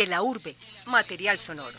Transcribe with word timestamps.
De 0.00 0.06
la 0.06 0.22
urbe, 0.22 0.56
material 0.86 1.36
sonoro. 1.36 1.76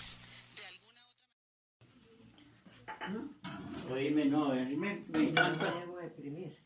Oíme, 3.91 4.25
no, 4.25 4.49
me, 4.49 5.05
me 5.07 5.29
encanta. 5.29 5.73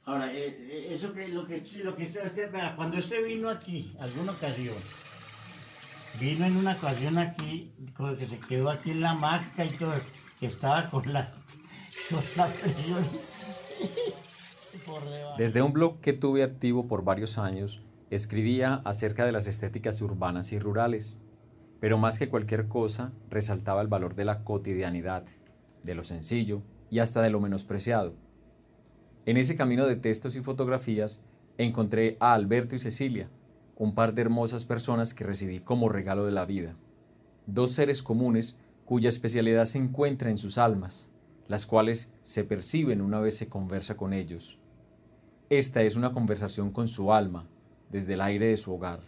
Ahora, 0.04 0.34
eh, 0.34 0.48
eh, 0.50 0.88
eso 0.94 1.14
que 1.14 1.30
lo 1.30 1.48
que 1.48 1.64
lo 1.82 1.96
que 1.96 2.08
usted, 2.08 2.52
cuando 2.76 2.98
usted 2.98 3.24
vino 3.24 3.50
aquí, 3.50 3.96
alguna 4.02 4.34
ocasión, 4.34 4.76
vino 6.20 6.46
en 6.46 6.58
una 6.58 6.74
ocasión 6.74 7.18
aquí, 7.18 7.72
con 7.96 8.18
que 8.18 8.28
se 8.28 8.38
quedó 8.38 8.70
aquí 8.70 8.92
en 8.92 9.00
la 9.00 9.14
marca 9.14 9.64
y 9.64 9.70
todo, 9.70 9.94
que 10.42 10.48
estaba 10.48 10.90
con 10.90 11.14
la 11.14 11.34
con 12.10 12.24
la 12.36 12.48
presión. 12.48 13.08
Desde 15.38 15.62
un 15.62 15.72
blog 15.72 16.02
que 16.02 16.12
tuve 16.12 16.44
activo 16.44 16.90
por 16.90 17.06
varios 17.06 17.38
años, 17.38 17.82
escribía 18.10 18.82
acerca 18.84 19.26
de 19.26 19.32
las 19.32 19.48
estéticas 19.48 20.02
urbanas 20.02 20.52
y 20.52 20.60
rurales, 20.60 21.18
pero 21.86 22.00
más 22.00 22.18
que 22.18 22.30
cualquier 22.30 22.68
cosa, 22.68 23.12
resaltaba 23.30 23.80
el 23.80 23.88
valor 23.88 24.16
de 24.16 24.26
la 24.26 24.44
cotidianidad, 24.44 25.24
de 25.84 25.94
lo 25.94 26.02
sencillo 26.02 26.64
y 26.90 26.98
hasta 26.98 27.22
de 27.22 27.30
lo 27.30 27.40
menospreciado. 27.40 28.16
En 29.28 29.38
ese 29.38 29.56
camino 29.56 29.86
de 29.86 29.96
textos 29.96 30.36
y 30.36 30.42
fotografías 30.42 31.24
encontré 31.60 32.18
a 32.20 32.34
Alberto 32.34 32.74
y 32.74 32.80
Cecilia, 32.80 33.30
un 33.76 33.94
par 33.94 34.16
de 34.16 34.24
hermosas 34.24 34.66
personas 34.66 35.14
que 35.14 35.26
recibí 35.26 35.60
como 35.60 35.88
regalo 35.88 36.26
de 36.26 36.32
la 36.32 36.48
vida. 36.48 36.74
Dos 37.46 37.74
seres 37.74 38.02
comunes 38.02 38.60
cuya 38.84 39.10
especialidad 39.10 39.66
se 39.66 39.78
encuentra 39.78 40.32
en 40.32 40.38
sus 40.38 40.58
almas, 40.58 41.12
las 41.48 41.68
cuales 41.68 42.12
se 42.24 42.44
perciben 42.44 43.00
una 43.00 43.20
vez 43.20 43.38
se 43.38 43.48
conversa 43.48 43.96
con 43.96 44.12
ellos. 44.12 44.58
Esta 45.52 45.84
es 45.84 45.96
una 45.96 46.14
conversación 46.14 46.72
con 46.72 46.88
su 46.88 47.14
alma, 47.14 47.46
desde 47.92 48.16
el 48.16 48.22
aire 48.22 48.48
de 48.48 48.58
su 48.58 48.74
hogar, 48.74 49.02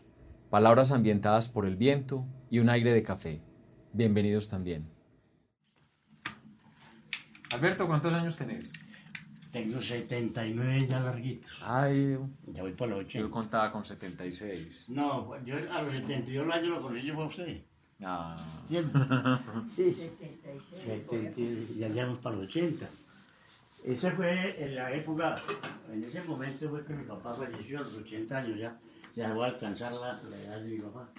palabras 0.50 0.92
ambientadas 0.92 1.50
por 1.50 1.66
el 1.66 1.76
viento 1.76 2.26
y 2.50 2.60
un 2.60 2.70
aire 2.70 2.94
de 2.94 3.04
café. 3.04 3.42
Bienvenidos 3.94 4.48
también. 4.50 4.88
Alberto, 7.54 7.88
¿cuántos 7.88 8.14
años 8.14 8.38
tenés? 8.38 8.72
Tengo 9.52 9.82
79 9.82 10.88
ya 10.88 11.00
larguitos. 11.00 11.58
Ay, 11.66 12.18
Ya 12.48 12.62
voy 12.62 12.74
por 12.74 12.90
los 12.90 13.00
80. 13.00 13.20
yo 13.20 13.32
contaba 13.32 13.72
con 13.72 13.86
76. 13.86 14.86
No, 14.90 15.34
yo 15.46 15.56
a 15.72 15.82
los 15.84 15.96
72 15.96 16.54
años 16.54 16.68
lo 16.70 16.82
conocí, 16.82 17.12
fue 17.12 17.26
usted. 17.26 17.62
Ah, 18.04 18.38
Siempre. 18.68 19.02
70, 20.62 21.42
ya 21.78 21.88
llegamos 21.88 22.20
para 22.20 22.36
los 22.36 22.46
80. 22.48 22.88
Esa 23.86 24.12
fue 24.12 24.64
en 24.64 24.76
la 24.76 24.92
época, 24.94 25.36
en 25.92 26.04
ese 26.04 26.22
momento 26.24 26.70
fue 26.70 26.86
que 26.86 26.94
mi 26.94 27.06
papá 27.06 27.34
falleció 27.36 27.80
a 27.80 27.84
los 27.84 27.94
80 27.96 28.38
años 28.38 28.60
ya. 28.60 28.78
Ya 29.18 29.34
voy 29.34 29.46
a 29.46 29.48
alcanzar 29.48 29.92
la, 29.94 30.22
la 30.30 30.38
edad 30.38 30.62
de 30.62 30.70
mi 30.70 30.78
papá. 30.78 31.12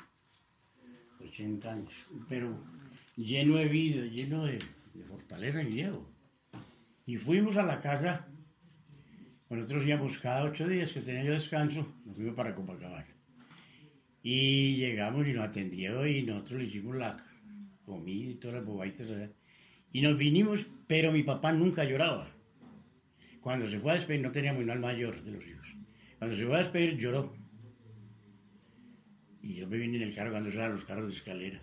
80 1.20 1.72
años. 1.72 1.92
Pero 2.28 2.56
lleno 3.16 3.56
de 3.56 3.64
vida, 3.64 4.04
lleno 4.06 4.44
de, 4.44 4.60
de 4.94 5.04
fortaleza 5.04 5.64
y 5.64 5.66
viejo. 5.66 6.08
Y 7.06 7.16
fuimos 7.16 7.56
a 7.56 7.64
la 7.64 7.80
casa, 7.80 8.24
nosotros 9.50 9.84
íbamos 9.84 10.16
cada 10.19 10.44
ocho 10.44 10.69
días 10.69 10.92
que 10.92 11.00
tenía 11.00 11.24
yo 11.24 11.32
descanso, 11.32 11.92
nos 12.04 12.14
fuimos 12.14 12.36
para 12.36 12.54
Copacabana. 12.54 13.04
Y 14.22 14.76
llegamos 14.76 15.26
y 15.26 15.32
nos 15.32 15.48
atendió 15.48 16.06
y 16.06 16.22
nosotros 16.22 16.60
le 16.60 16.66
hicimos 16.66 16.94
la 16.94 17.16
comida 17.84 18.30
y 18.30 18.34
todas 18.36 18.58
las 18.58 18.64
bobaditas. 18.64 19.10
allá. 19.10 19.28
Y 19.92 20.02
nos 20.02 20.16
vinimos, 20.16 20.69
pero 20.86 21.10
mi 21.10 21.24
papá 21.24 21.50
nunca 21.50 21.82
lloraba. 21.82 22.28
Cuando 23.41 23.69
se 23.69 23.80
fue 23.80 23.91
a 23.91 23.94
despedir, 23.96 24.20
no 24.20 24.30
teníamos 24.30 24.62
un 24.62 24.70
al 24.70 24.78
mayor 24.78 25.20
de 25.20 25.32
los 25.32 25.44
hijos. 25.44 25.66
Cuando 26.19 26.36
se 26.36 26.46
fue 26.46 26.54
a 26.54 26.58
despedir, 26.58 26.96
lloró. 26.96 27.38
Y 29.48 29.54
yo 29.54 29.66
me 29.66 29.78
vine 29.78 29.96
en 29.96 30.02
el 30.02 30.14
carro 30.14 30.30
cuando 30.30 30.50
eran 30.50 30.72
los 30.72 30.84
carros 30.84 31.08
de 31.08 31.14
escalera. 31.16 31.62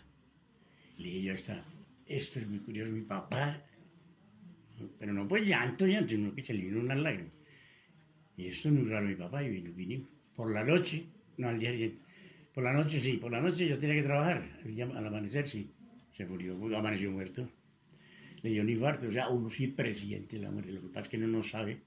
Le 0.98 1.06
dije 1.06 1.22
yo, 1.22 1.34
esta, 1.34 1.64
esto 2.08 2.40
es 2.40 2.48
muy 2.48 2.58
curioso, 2.58 2.92
mi 2.92 3.02
papá. 3.04 3.62
Pero 4.98 5.14
no 5.14 5.28
pues 5.28 5.46
llanto, 5.46 5.86
llanto, 5.86 6.10
sino 6.10 6.34
que 6.34 6.44
se 6.44 6.56
le 6.56 6.66
vino 6.66 6.80
unas 6.80 6.98
lágrimas. 6.98 7.32
Y 8.38 8.48
esto 8.48 8.70
es 8.70 8.74
muy 8.74 8.90
raro, 8.90 9.06
mi 9.06 9.14
papá, 9.14 9.44
y 9.44 9.50
vino, 9.52 9.72
vinimos. 9.72 10.10
Por 10.36 10.52
la 10.52 10.64
noche, 10.64 11.06
no 11.38 11.48
al 11.48 11.60
día 11.60 11.72
siguiente. 11.72 12.00
Por 12.56 12.64
la 12.64 12.74
noche 12.74 13.00
sí, 13.00 13.14
por 13.18 13.32
la 13.32 13.40
noche 13.40 13.68
yo 13.68 13.78
tenía 13.78 13.98
que 13.98 14.04
trabajar. 14.04 14.64
Día- 14.64 14.86
al 14.86 15.06
amanecer 15.06 15.48
sí. 15.48 15.70
Se 16.12 16.26
murió, 16.26 16.56
amaneció 16.76 17.12
muerto. 17.12 17.48
Le 18.42 18.50
dio 18.50 18.64
un 18.64 18.70
infarto, 18.70 19.10
o 19.10 19.12
sea, 19.12 19.30
uno 19.30 19.48
sí 19.52 19.68
presiente 19.68 20.40
la 20.40 20.50
muerte. 20.50 20.72
Lo 20.72 20.82
que 20.82 20.88
pasa 20.88 21.02
es 21.02 21.10
que 21.10 21.18
uno 21.18 21.28
no 21.28 21.44
sabe. 21.44 21.82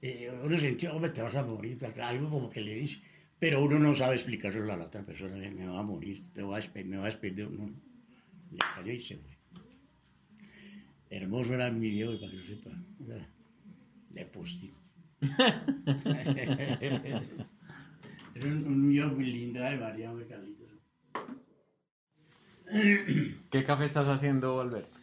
Eh, 0.00 0.32
uno 0.42 0.56
sintió, 0.56 0.94
hombre, 0.94 1.10
te 1.10 1.20
vas 1.20 1.34
a 1.34 1.42
morir, 1.44 1.78
algo 2.00 2.30
como 2.30 2.48
que 2.48 2.62
le 2.62 2.74
dice. 2.76 3.00
Pero 3.38 3.62
uno 3.62 3.78
no 3.78 3.94
sabe 3.94 4.16
explicárselo 4.16 4.72
a 4.72 4.76
la 4.76 4.86
otra 4.86 5.02
persona, 5.04 5.40
que 5.40 5.50
me 5.50 5.66
va 5.66 5.78
a 5.78 5.82
morir, 5.82 6.24
te 6.34 6.42
voy 6.42 6.54
a 6.54 6.56
despedir, 6.56 6.86
me 6.86 6.96
va 6.96 7.04
a 7.04 7.06
despedir. 7.06 7.48
No, 7.50 7.68
le 8.50 8.58
cayó 8.74 8.92
y 8.92 9.00
se 9.00 9.16
fue. 9.16 9.38
Hermoso 11.10 11.54
era 11.54 11.70
mi 11.70 11.88
viejo, 11.90 12.18
para 12.18 12.30
que 12.30 12.36
lo 12.36 12.44
sepa. 12.44 12.70
Era 13.06 13.26
De 14.10 14.24
postín. 14.26 14.74
Era 18.34 18.46
un, 18.46 18.66
un 18.66 18.88
viejo 18.88 19.08
muy 19.10 19.24
lindo, 19.24 19.60
de 19.60 19.76
María, 19.76 20.12
muy 20.12 20.24
Carlitos. 20.24 20.68
¿Qué 23.50 23.64
café 23.64 23.84
estás 23.84 24.08
haciendo, 24.08 24.60
Alberto? 24.60 24.98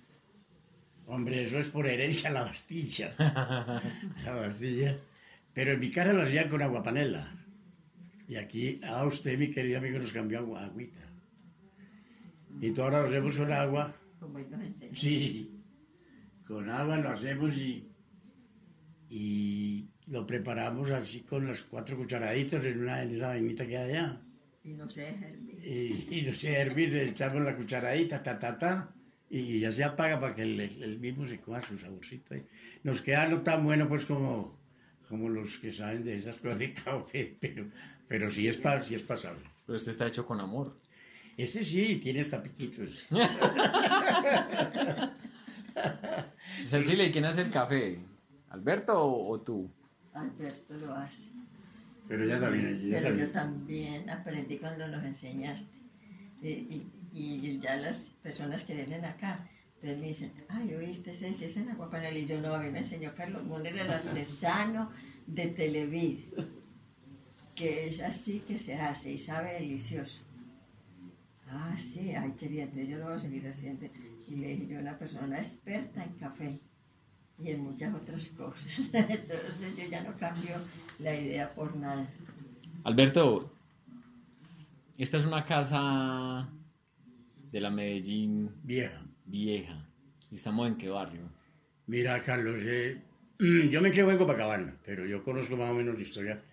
Hombre, 1.07 1.43
eso 1.43 1.59
es 1.59 1.67
por 1.67 1.87
herencia 1.87 2.31
la 2.31 2.43
Bastilla. 2.43 3.11
la 4.25 4.33
Bastilla. 4.33 4.97
Pero 5.53 5.73
en 5.73 5.79
mi 5.79 5.91
casa 5.91 6.13
lo 6.13 6.23
hacían 6.23 6.49
con 6.49 6.61
aguapanela. 6.61 7.44
Y 8.27 8.35
aquí 8.35 8.79
a 8.83 9.05
usted, 9.05 9.37
mi 9.37 9.49
querido 9.49 9.77
amigo, 9.77 9.99
nos 9.99 10.11
cambió 10.11 10.39
agua, 10.39 10.65
agüita. 10.65 10.99
Y 12.61 12.71
todo 12.71 12.85
ahora 12.85 13.01
lo 13.01 13.07
hacemos 13.07 13.37
con 13.37 13.51
agua. 13.51 13.95
Sí, 14.93 15.51
con 16.47 16.69
agua 16.69 16.97
lo 16.97 17.09
hacemos 17.09 17.55
y, 17.55 17.87
y 19.09 19.87
lo 20.07 20.25
preparamos 20.25 20.89
así 20.91 21.21
con 21.21 21.45
los 21.45 21.63
cuatro 21.63 21.97
cucharaditos 21.97 22.63
en, 22.65 22.81
una, 22.81 23.03
en 23.03 23.15
esa 23.15 23.27
vainita 23.27 23.67
que 23.67 23.77
hay 23.77 23.91
allá. 23.91 24.21
Y 24.63 24.73
no 24.73 24.89
sé 24.89 25.09
hervir. 25.09 25.63
Y, 25.63 26.19
y 26.19 26.21
no 26.23 26.33
sé, 26.33 26.53
hervir, 26.53 26.93
le 26.93 27.05
echamos 27.05 27.43
la 27.43 27.55
cucharadita, 27.55 28.23
ta, 28.23 28.39
ta, 28.39 28.57
ta, 28.57 28.95
y 29.29 29.59
ya 29.59 29.71
se 29.71 29.83
apaga 29.83 30.19
para 30.19 30.33
que 30.33 30.41
el, 30.43 30.59
el 30.59 30.99
mismo 30.99 31.27
se 31.27 31.39
coja 31.39 31.61
su 31.61 31.77
saborcito. 31.77 32.33
ahí. 32.33 32.45
Nos 32.83 33.01
queda 33.01 33.27
no 33.27 33.41
tan 33.43 33.63
bueno 33.63 33.87
pues 33.87 34.05
como, 34.05 34.59
como 35.07 35.29
los 35.29 35.57
que 35.59 35.71
saben 35.71 36.03
de 36.03 36.17
esas 36.17 36.37
cosas 36.37 36.59
de 36.59 36.73
café, 36.73 37.37
pero, 37.39 37.67
pero 38.07 38.29
sí 38.31 38.47
es, 38.47 38.59
sí 38.87 38.95
es 38.95 39.03
pasable. 39.03 39.43
Pero 39.65 39.77
este 39.77 39.91
está 39.91 40.07
hecho 40.07 40.25
con 40.25 40.39
amor. 40.39 40.77
Este 41.37 41.63
sí 41.65 41.97
tiene 42.01 42.19
hasta 42.21 42.41
piquitos. 42.41 43.07
Cecilia, 46.65 47.05
¿y 47.05 47.11
quién 47.11 47.25
hace 47.25 47.41
el 47.41 47.51
café? 47.51 47.99
¿Alberto 48.49 48.97
o, 48.97 49.29
o 49.33 49.41
tú? 49.41 49.69
Alberto 50.13 50.73
lo 50.75 50.93
hace. 50.95 51.29
Pero 52.07 52.25
ya 52.25 52.39
también, 52.39 52.67
ella 52.67 53.01
Pero 53.01 53.15
yo 53.17 53.31
también. 53.31 54.09
aprendí 54.09 54.57
cuando 54.57 54.87
nos 54.87 55.03
enseñaste. 55.03 55.73
Y, 56.41 56.47
y- 56.49 56.91
y 57.11 57.59
ya 57.59 57.75
las 57.77 57.97
personas 58.21 58.63
que 58.63 58.75
vienen 58.75 59.05
acá, 59.05 59.47
entonces 59.75 59.99
me 59.99 60.07
dicen, 60.07 60.33
ay, 60.49 60.73
¿oíste 60.73 61.11
ese? 61.11 61.29
ese 61.29 61.45
es 61.45 61.57
en 61.57 61.69
agua 61.69 61.89
panela. 61.89 62.17
Y 62.17 62.25
yo 62.25 62.39
no, 62.41 62.53
a 62.53 62.59
mí 62.59 62.69
me 62.69 62.79
enseñó 62.79 63.13
Carlos 63.15 63.43
Moner, 63.45 63.77
el 63.77 63.89
artesano 63.89 64.91
de 65.25 65.47
Televid, 65.47 66.19
que 67.55 67.87
es 67.87 68.01
así 68.01 68.43
que 68.47 68.59
se 68.59 68.75
hace 68.75 69.13
y 69.13 69.17
sabe 69.17 69.53
delicioso. 69.53 70.21
Ah, 71.49 71.75
sí, 71.77 72.11
ay, 72.11 72.33
bien, 72.41 72.63
entonces 72.63 72.89
yo 72.89 72.97
lo 72.97 73.05
voy 73.05 73.13
a 73.15 73.19
seguir 73.19 73.47
haciendo. 73.47 73.85
Y 74.27 74.35
le 74.35 74.47
dije, 74.49 74.67
yo 74.67 74.79
una 74.79 74.97
persona 74.97 75.37
experta 75.37 76.03
en 76.03 76.13
café 76.13 76.59
y 77.39 77.51
en 77.51 77.61
muchas 77.61 77.93
otras 77.93 78.29
cosas. 78.29 78.89
Entonces 78.93 79.77
yo 79.77 79.89
ya 79.89 80.03
no 80.03 80.17
cambio 80.17 80.55
la 80.99 81.15
idea 81.15 81.49
por 81.49 81.75
nada. 81.75 82.07
Alberto, 82.83 83.53
esta 84.97 85.17
es 85.17 85.25
una 85.25 85.45
casa 85.45 86.49
de 87.51 87.61
la 87.61 87.69
Medellín 87.69 88.49
Vieja. 88.63 89.05
vieja. 89.25 89.85
¿Y 90.31 90.35
estamos 90.35 90.67
en 90.67 90.75
qué 90.77 90.89
barrio? 90.89 91.29
Mira, 91.87 92.19
Carlos, 92.21 92.55
eh, 92.59 93.01
yo 93.69 93.81
me 93.81 93.91
creo 93.91 94.09
en 94.09 94.17
Copacabana, 94.17 94.75
pero 94.85 95.05
yo 95.05 95.21
conozco 95.23 95.55
más 95.55 95.71
o 95.71 95.75
menos 95.75 95.95
la 95.95 96.01
historia. 96.01 96.43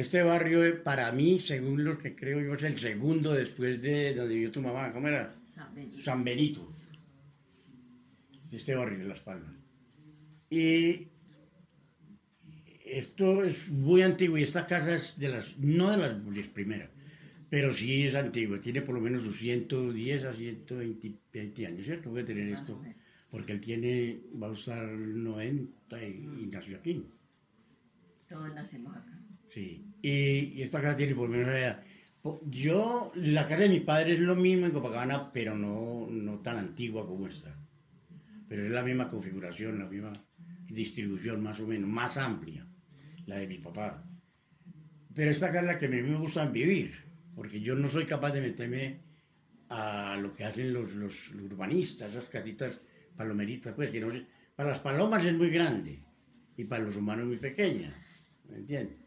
Este 0.00 0.22
barrio, 0.22 0.64
eh, 0.64 0.72
para 0.72 1.12
mí, 1.12 1.40
según 1.40 1.84
lo 1.84 1.98
que 1.98 2.16
creo 2.16 2.40
yo, 2.40 2.54
es 2.54 2.62
el 2.62 2.78
segundo 2.78 3.34
después 3.34 3.82
de 3.82 4.14
donde 4.14 4.32
vivió 4.32 4.50
tu 4.50 4.62
mamá. 4.62 4.90
¿Cómo 4.94 5.08
era? 5.08 5.34
San 5.54 5.74
Benito. 5.74 6.02
San 6.02 6.24
Benito. 6.24 6.72
Este 8.50 8.74
barrio 8.74 9.00
de 9.00 9.04
Las 9.04 9.20
Palmas. 9.20 9.54
Y 10.48 11.06
esto 12.82 13.44
es 13.44 13.68
muy 13.68 14.00
antiguo 14.00 14.38
y 14.38 14.44
esta 14.44 14.66
casa 14.66 14.94
es 14.94 15.18
de 15.18 15.28
las, 15.28 15.58
no 15.58 15.90
de 15.90 15.98
las, 15.98 16.48
primeras, 16.48 16.88
pero 17.50 17.70
sí 17.70 18.06
es 18.06 18.14
antiguo. 18.14 18.58
Tiene 18.58 18.80
por 18.80 18.94
lo 18.94 19.02
menos 19.02 19.22
sus 19.22 19.38
110 19.38 20.24
a 20.24 20.32
120 20.32 21.12
20 21.30 21.66
años, 21.66 21.84
¿cierto? 21.84 22.08
Puede 22.08 22.24
tener 22.24 22.50
Más 22.52 22.60
esto. 22.62 22.82
Porque 23.30 23.52
él 23.52 23.60
tiene, 23.60 24.18
va 24.42 24.46
a 24.46 24.52
usar 24.52 24.82
90 24.88 26.02
y, 26.04 26.06
y 26.06 26.46
nació 26.50 26.78
aquí. 26.78 27.04
Todos 28.30 28.54
nacimos 28.54 28.96
acá. 28.96 29.20
Sí. 29.50 29.84
Y, 30.02 30.58
y 30.58 30.62
esta 30.62 30.80
casa 30.80 30.96
tiene 30.96 31.14
por 31.14 31.28
la 31.30 31.58
edad. 31.58 31.84
Yo, 32.50 33.12
la 33.14 33.46
casa 33.46 33.62
de 33.62 33.68
mi 33.70 33.80
padre 33.80 34.12
es 34.12 34.20
lo 34.20 34.36
mismo 34.36 34.66
en 34.66 34.72
Copacabana, 34.72 35.32
pero 35.32 35.56
no, 35.56 36.06
no 36.10 36.38
tan 36.40 36.58
antigua 36.58 37.06
como 37.06 37.26
esta. 37.26 37.56
Pero 38.46 38.66
es 38.66 38.70
la 38.70 38.82
misma 38.82 39.08
configuración, 39.08 39.78
la 39.78 39.86
misma 39.86 40.12
distribución 40.68 41.42
más 41.42 41.58
o 41.60 41.66
menos, 41.66 41.88
más 41.88 42.16
amplia, 42.18 42.66
la 43.26 43.36
de 43.36 43.46
mi 43.46 43.58
papá. 43.58 44.06
Pero 45.14 45.30
esta 45.30 45.48
casa 45.48 45.60
es 45.60 45.66
la 45.66 45.78
que 45.78 45.86
a 45.86 45.88
mí 45.88 46.02
me 46.02 46.18
gusta 46.18 46.44
vivir, 46.46 46.92
porque 47.34 47.60
yo 47.60 47.74
no 47.74 47.88
soy 47.88 48.04
capaz 48.04 48.32
de 48.32 48.42
meterme 48.42 49.00
a 49.70 50.18
lo 50.20 50.34
que 50.34 50.44
hacen 50.44 50.72
los, 50.72 50.92
los 50.92 51.30
urbanistas, 51.30 52.10
esas 52.10 52.24
casitas 52.24 52.78
palomeritas, 53.16 53.74
pues 53.74 53.90
que 53.90 54.00
no 54.00 54.12
sé. 54.12 54.26
Para 54.54 54.70
las 54.70 54.80
palomas 54.80 55.24
es 55.24 55.34
muy 55.34 55.48
grande 55.48 56.04
y 56.56 56.64
para 56.64 56.84
los 56.84 56.96
humanos 56.96 57.26
muy 57.26 57.38
pequeña, 57.38 57.94
¿me 58.48 58.56
entiendes? 58.58 58.99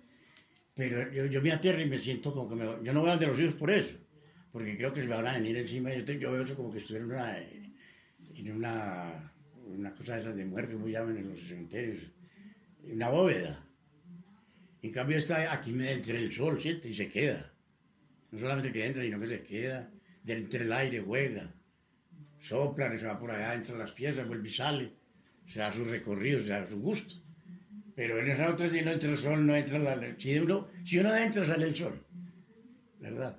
Pero 0.75 1.11
yo, 1.11 1.25
yo 1.25 1.41
me 1.41 1.51
aterro 1.51 1.81
y 1.81 1.85
me 1.85 1.97
siento 1.97 2.31
como 2.31 2.49
que 2.49 2.55
me, 2.55 2.65
yo 2.83 2.93
no 2.93 3.01
voy 3.01 3.11
a 3.11 3.17
de 3.17 3.27
los 3.27 3.39
hijos 3.39 3.53
por 3.55 3.69
eso, 3.69 3.95
porque 4.51 4.75
creo 4.75 4.91
que 4.91 5.01
se 5.01 5.07
me 5.07 5.15
van 5.15 5.27
a 5.27 5.33
venir 5.33 5.57
encima. 5.57 5.93
Yo, 5.93 6.03
yo 6.03 6.31
veo 6.31 6.43
eso 6.43 6.55
como 6.55 6.71
que 6.71 6.79
estuviera 6.79 7.05
en 7.05 7.11
una, 7.11 7.37
en 8.35 8.51
una, 8.51 9.33
una 9.67 9.93
cosa 9.93 10.15
de 10.15 10.21
esas 10.21 10.35
de 10.35 10.45
muerte, 10.45 10.73
como 10.73 10.87
llaman 10.87 11.17
en 11.17 11.29
los 11.29 11.39
cementerios, 11.41 12.03
una 12.83 13.09
bóveda. 13.09 13.63
En 14.81 14.91
cambio, 14.91 15.17
está 15.17 15.53
aquí 15.53 15.71
me 15.71 15.91
entra 15.91 16.17
el 16.17 16.31
sol, 16.31 16.59
¿siente? 16.59 16.89
Y 16.89 16.95
se 16.95 17.07
queda. 17.07 17.53
No 18.31 18.39
solamente 18.39 18.73
que 18.73 18.85
entra, 18.85 19.03
sino 19.03 19.19
que 19.19 19.27
se 19.27 19.43
queda. 19.43 19.89
De 20.23 20.33
entre 20.33 20.63
el 20.63 20.73
aire, 20.73 21.01
juega. 21.01 21.53
Sopla, 22.39 22.97
se 22.97 23.05
va 23.05 23.17
por 23.17 23.31
allá, 23.31 23.53
entra 23.53 23.77
las 23.77 23.93
piezas, 23.93 24.27
vuelve 24.27 24.49
y 24.49 24.51
sale. 24.51 24.91
Se 25.45 25.59
da 25.59 25.71
su 25.71 25.85
recorrido, 25.85 26.41
se 26.41 26.47
da 26.47 26.67
su 26.67 26.77
gusto. 26.79 27.22
Pero 27.95 28.19
en 28.19 28.31
esa 28.31 28.49
otra, 28.49 28.69
si 28.69 28.81
no 28.81 28.91
entra 28.91 29.09
el 29.11 29.17
sol, 29.17 29.45
no 29.45 29.55
entra 29.55 29.77
la... 29.79 30.15
Si 30.17 30.37
uno, 30.37 30.67
si 30.83 30.97
uno 30.99 31.15
entra, 31.15 31.45
sale 31.45 31.67
el 31.67 31.75
sol. 31.75 32.03
¿Verdad? 32.99 33.37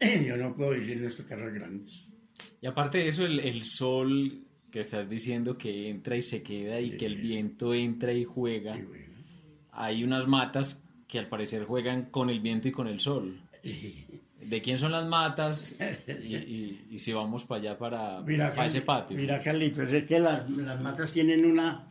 Yo 0.26 0.36
no 0.36 0.54
puedo 0.54 0.72
vivir 0.72 0.98
en 0.98 1.06
estas 1.06 1.26
casas 1.26 1.52
grandes. 1.54 2.04
Y 2.60 2.66
aparte 2.66 2.98
de 2.98 3.08
eso, 3.08 3.24
el, 3.24 3.40
el 3.40 3.64
sol 3.64 4.42
que 4.70 4.80
estás 4.80 5.08
diciendo 5.08 5.56
que 5.56 5.88
entra 5.88 6.16
y 6.16 6.22
se 6.22 6.42
queda 6.42 6.80
y 6.80 6.96
que 6.96 7.06
el 7.06 7.16
viento 7.16 7.72
entra 7.74 8.12
y 8.12 8.24
juega, 8.24 8.76
Y 8.76 8.84
hay 9.72 10.04
unas 10.04 10.26
matas 10.26 10.82
que 11.08 11.18
al 11.18 11.28
parecer 11.28 11.64
juegan 11.64 12.06
con 12.10 12.28
el 12.30 12.40
viento 12.40 12.68
y 12.68 12.72
con 12.72 12.88
el 12.88 13.00
sol. 13.00 13.40
sí. 13.64 14.04
¿De 14.42 14.60
quién 14.62 14.78
son 14.78 14.92
las 14.92 15.08
matas? 15.08 15.74
Y, 16.22 16.36
y- 16.36 16.86
y 16.90 16.98
si 17.00 17.12
vamos 17.12 17.44
para 17.44 17.60
allá, 17.62 17.78
para, 17.78 18.20
Mira, 18.20 18.52
para 18.52 18.66
ese 18.66 18.82
patio. 18.82 19.16
Mira, 19.16 19.40
Carlitos, 19.40 19.90
es 19.90 20.04
que 20.04 20.20
las, 20.20 20.48
las 20.50 20.80
matas 20.82 21.12
tienen 21.12 21.44
una... 21.46 21.90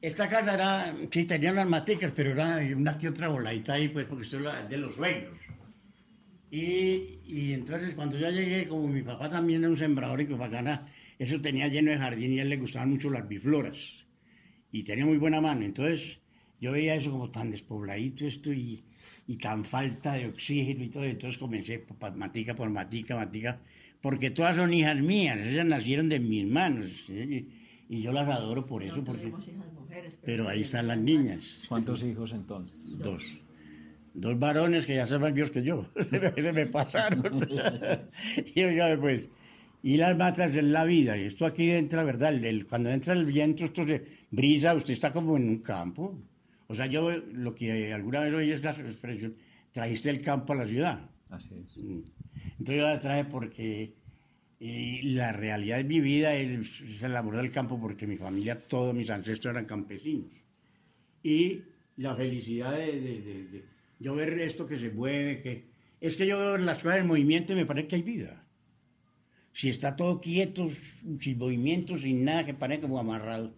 Esta 0.00 0.28
casa 0.28 0.54
era, 0.54 0.94
sí, 1.10 1.24
tenía 1.26 1.52
unas 1.52 1.68
maticas, 1.68 2.12
pero 2.12 2.30
era 2.32 2.58
una 2.74 2.96
que 2.96 3.08
otra 3.08 3.28
voladita 3.28 3.74
ahí, 3.74 3.88
pues, 3.88 4.06
porque 4.06 4.24
esto 4.24 4.38
es 4.38 4.42
la- 4.44 4.62
de 4.66 4.78
los 4.78 4.94
suegros. 4.94 5.38
Y, 6.50 7.18
y 7.26 7.52
entonces, 7.52 7.94
cuando 7.94 8.18
yo 8.18 8.30
llegué, 8.30 8.66
como 8.66 8.88
mi 8.88 9.02
papá 9.02 9.28
también 9.28 9.60
era 9.60 9.70
un 9.70 9.76
sembrador 9.76 10.20
en 10.20 10.26
Copacabana, 10.28 10.88
eso 11.18 11.40
tenía 11.40 11.68
lleno 11.68 11.90
de 11.90 11.98
jardín 11.98 12.32
y 12.32 12.38
a 12.40 12.42
él 12.42 12.48
le 12.48 12.56
gustaban 12.56 12.90
mucho 12.90 13.10
las 13.10 13.28
bifloras. 13.28 14.04
Y 14.72 14.82
tenía 14.82 15.04
muy 15.04 15.18
buena 15.18 15.40
mano. 15.40 15.64
Entonces, 15.64 16.18
yo 16.60 16.72
veía 16.72 16.94
eso 16.94 17.10
como 17.10 17.30
tan 17.30 17.50
despobladito 17.50 18.26
esto 18.26 18.52
y, 18.52 18.82
y 19.28 19.36
tan 19.36 19.64
falta 19.64 20.14
de 20.14 20.26
oxígeno 20.26 20.82
y 20.84 20.88
todo. 20.88 21.04
Entonces 21.04 21.38
comencé 21.38 21.78
por 21.78 22.16
matica 22.16 22.54
por 22.56 22.70
matica, 22.70 23.16
matica, 23.16 23.60
porque 24.00 24.30
todas 24.30 24.56
son 24.56 24.72
hijas 24.72 24.96
mías, 25.00 25.38
ellas 25.38 25.66
nacieron 25.66 26.08
de 26.08 26.20
mis 26.20 26.46
manos. 26.46 26.86
¿sí? 27.06 27.48
Y, 27.88 28.02
yo 28.02 28.12
las 28.12 28.28
adoro 28.28 28.66
por 28.66 28.82
eso, 28.82 28.96
No 28.98 29.04
porque... 29.04 29.28
hijas 29.28 29.48
mujeres, 29.90 30.18
Pero 30.24 30.48
ahí 30.48 30.60
están 30.62 30.86
las 30.88 30.98
niñas, 30.98 31.64
¿Cuántos 31.68 32.02
hijos 32.02 32.32
entonces? 32.32 32.78
dos. 32.98 33.22
Dos 34.14 34.38
varones 34.38 34.86
que 34.86 34.96
ya 34.96 35.06
son 35.06 35.20
más 35.20 35.32
viejos 35.32 35.52
que 35.52 35.62
yo, 35.62 35.86
se 36.34 36.52
me 36.52 36.66
pasaron. 36.66 37.48
y 38.54 38.62
oiga, 38.62 38.96
pues, 39.00 39.28
y 39.82 39.96
las 39.96 40.16
matas 40.16 40.56
en 40.56 40.72
la 40.72 40.84
vida, 40.84 41.16
y 41.16 41.22
esto 41.22 41.46
aquí 41.46 41.70
entra, 41.70 42.02
¿verdad? 42.04 42.30
El- 42.34 42.44
el- 42.44 42.66
cuando 42.66 42.90
entra 42.90 43.14
el 43.14 43.24
viento, 43.24 43.64
esto 43.64 43.86
se 43.86 44.04
brisa, 44.30 44.74
usted 44.74 44.92
está 44.94 45.12
como 45.12 45.36
en 45.36 45.48
un 45.48 45.58
campo. 45.58 46.20
O 46.66 46.74
sea, 46.74 46.86
yo 46.86 47.10
lo 47.10 47.54
que 47.54 47.92
alguna 47.92 48.20
vez 48.20 48.34
oí 48.34 48.50
es 48.52 48.62
la 48.62 48.70
expresión, 48.70 49.34
trajiste 49.72 50.10
el 50.10 50.20
campo 50.22 50.52
a 50.52 50.56
la 50.56 50.66
ciudad. 50.66 51.08
Así 51.28 51.50
es. 51.64 51.78
Entonces 51.78 52.76
yo 52.76 52.82
la 52.82 52.98
traje 53.00 53.24
porque 53.24 53.94
eh, 54.60 55.00
la 55.04 55.32
realidad 55.32 55.78
de 55.78 55.84
mi 55.84 56.00
vida 56.00 56.34
es, 56.34 56.80
es 56.82 57.02
el 57.02 57.16
amor 57.16 57.36
del 57.36 57.50
campo 57.50 57.80
porque 57.80 58.06
mi 58.06 58.16
familia, 58.16 58.58
todos 58.58 58.94
mis 58.94 59.08
ancestros 59.10 59.52
eran 59.52 59.64
campesinos. 59.66 60.30
Y 61.22 61.60
la 61.96 62.14
felicidad 62.14 62.76
de, 62.76 63.00
de- 63.00 63.20
de- 63.22 63.44
de 63.48 63.62
yo 63.98 64.14
ver 64.14 64.38
esto 64.40 64.66
que 64.66 64.78
se 64.78 64.90
mueve, 64.90 65.42
que 65.42 65.64
es 66.00 66.16
que 66.16 66.26
yo 66.26 66.38
veo 66.38 66.56
las 66.56 66.82
cosas 66.82 66.98
en 67.00 67.06
movimiento 67.06 67.52
y 67.52 67.56
me 67.56 67.66
parece 67.66 67.88
que 67.88 67.96
hay 67.96 68.02
vida. 68.02 68.42
Si 69.52 69.68
está 69.68 69.96
todo 69.96 70.20
quieto, 70.20 70.68
sin 71.20 71.36
movimiento, 71.38 71.98
sin 71.98 72.24
nada, 72.24 72.46
que 72.46 72.54
parece 72.54 72.82
como 72.82 72.98
amarrado, 72.98 73.52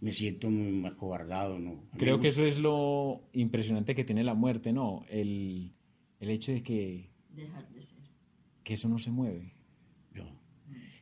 me 0.00 0.12
siento 0.12 0.50
muy 0.50 0.86
acobardado. 0.90 1.58
¿no? 1.58 1.82
Creo 1.96 2.20
que 2.20 2.28
eso 2.28 2.44
es 2.44 2.58
lo 2.58 3.22
impresionante 3.32 3.94
que 3.94 4.04
tiene 4.04 4.24
la 4.24 4.34
muerte, 4.34 4.72
¿no? 4.72 5.06
El, 5.08 5.72
el 6.20 6.30
hecho 6.30 6.52
de 6.52 6.62
que, 6.62 7.08
Dejar 7.30 7.66
de 7.70 7.80
ser. 7.80 7.96
que 8.64 8.74
eso 8.74 8.88
no 8.88 8.98
se 8.98 9.10
mueve. 9.10 9.54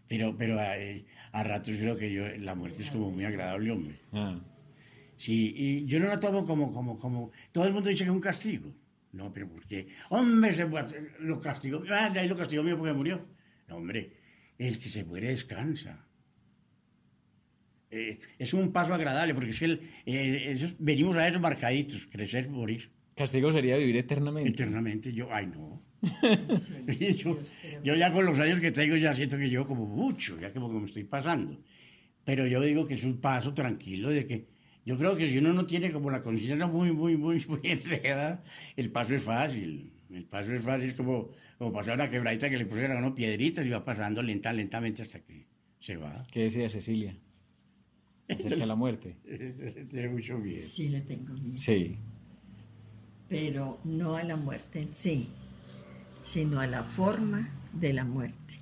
Pero, 0.08 0.36
pero 0.36 0.60
a, 0.60 0.74
a 1.32 1.42
ratos 1.42 1.76
creo 1.76 1.96
que 1.96 2.12
yo, 2.12 2.26
la 2.38 2.54
muerte 2.54 2.82
es 2.82 2.90
como 2.90 3.10
muy 3.10 3.24
agradable, 3.24 3.70
hombre. 3.70 3.98
Ah, 4.12 4.38
Sí, 5.16 5.54
y 5.56 5.86
yo 5.86 6.00
no 6.00 6.08
lo 6.08 6.18
tomo 6.18 6.44
como, 6.44 6.72
como, 6.72 6.96
como, 6.96 7.30
todo 7.52 7.66
el 7.66 7.72
mundo 7.72 7.88
dice 7.88 8.02
que 8.04 8.10
es 8.10 8.14
un 8.14 8.20
castigo. 8.20 8.74
No, 9.12 9.32
pero 9.32 9.48
¿por 9.48 9.64
qué? 9.64 9.86
Hombre, 10.10 10.52
se 10.52 10.66
lo 11.20 11.38
castigó, 11.40 11.82
ah, 11.88 12.10
de 12.10 12.18
ahí 12.20 12.28
lo 12.28 12.36
castigó 12.36 12.64
mío 12.64 12.76
porque 12.76 12.92
murió. 12.92 13.24
No, 13.68 13.76
hombre, 13.76 14.12
el 14.58 14.78
que 14.80 14.88
se 14.88 15.04
muere 15.04 15.28
descansa. 15.28 16.04
Eh, 17.90 18.18
es 18.38 18.52
un 18.54 18.72
paso 18.72 18.92
agradable, 18.92 19.34
porque 19.34 19.50
es 19.50 19.58
que 19.60 19.64
el- 19.66 19.80
eh, 20.04 20.52
esos- 20.52 20.74
venimos 20.80 21.16
a 21.16 21.28
esos 21.28 21.40
marcaditos, 21.40 22.06
crecer, 22.10 22.48
morir, 22.48 22.90
Castigo 23.14 23.52
sería 23.52 23.76
vivir 23.76 23.96
eternamente. 23.96 24.50
eternamente. 24.50 25.12
Yo, 25.12 25.28
ay, 25.32 25.46
no. 25.46 25.82
Sí, 26.98 27.14
yo, 27.14 27.38
ya 27.94 28.12
con 28.12 28.26
los 28.26 28.38
años 28.38 28.60
que 28.60 28.70
tengo 28.70 28.96
ya 28.96 29.14
siento 29.14 29.38
que 29.38 29.48
yo 29.48 29.64
como 29.64 29.86
mucho, 29.86 30.38
ya 30.40 30.52
como 30.52 30.68
que 30.68 30.78
me 30.78 30.86
estoy 30.86 31.04
pasando. 31.04 31.60
Pero 32.24 32.46
yo 32.46 32.60
digo 32.60 32.86
que 32.86 32.94
es 32.94 33.04
un 33.04 33.20
paso 33.20 33.54
tranquilo 33.54 34.10
de 34.10 34.26
que 34.26 34.46
yo 34.84 34.98
creo 34.98 35.16
que 35.16 35.28
si 35.28 35.38
uno 35.38 35.52
no 35.52 35.66
tiene 35.66 35.90
como 35.90 36.10
la 36.10 36.20
conciencia 36.20 36.66
muy, 36.66 36.92
muy, 36.92 37.16
muy, 37.16 37.44
muy 37.46 37.60
enredada, 37.64 38.42
el 38.76 38.90
paso 38.90 39.14
es 39.14 39.22
fácil. 39.22 39.92
El 40.10 40.24
paso 40.24 40.52
es 40.52 40.62
fácil, 40.62 40.90
es 40.90 40.94
como, 40.94 41.30
como 41.58 41.72
pasar 41.72 41.94
una 41.94 42.10
quebradita 42.10 42.48
que 42.48 42.58
le 42.58 42.66
pusieron 42.66 42.96
a 42.96 43.00
uno 43.00 43.14
piedritas 43.14 43.64
y 43.66 43.70
va 43.70 43.84
pasando 43.84 44.22
lenta, 44.22 44.52
lentamente 44.52 45.02
hasta 45.02 45.20
que 45.20 45.46
se 45.80 45.96
va. 45.96 46.26
¿Qué 46.30 46.42
decía 46.42 46.68
Cecilia? 46.68 47.16
Acerca 48.28 48.56
de 48.56 48.66
la 48.66 48.76
muerte. 48.76 49.16
Tiene 49.90 50.08
mucho 50.08 50.38
miedo. 50.38 50.62
Sí, 50.62 50.88
le 50.88 51.00
tengo 51.02 51.34
miedo. 51.34 51.58
Sí. 51.58 51.98
Pero 53.28 53.80
no 53.84 54.16
a 54.16 54.22
la 54.22 54.36
muerte 54.36 54.80
en 54.80 54.94
sí, 54.94 55.28
sino 56.22 56.60
a 56.60 56.66
la 56.66 56.84
forma 56.84 57.48
de 57.72 57.92
la 57.92 58.04
muerte. 58.04 58.60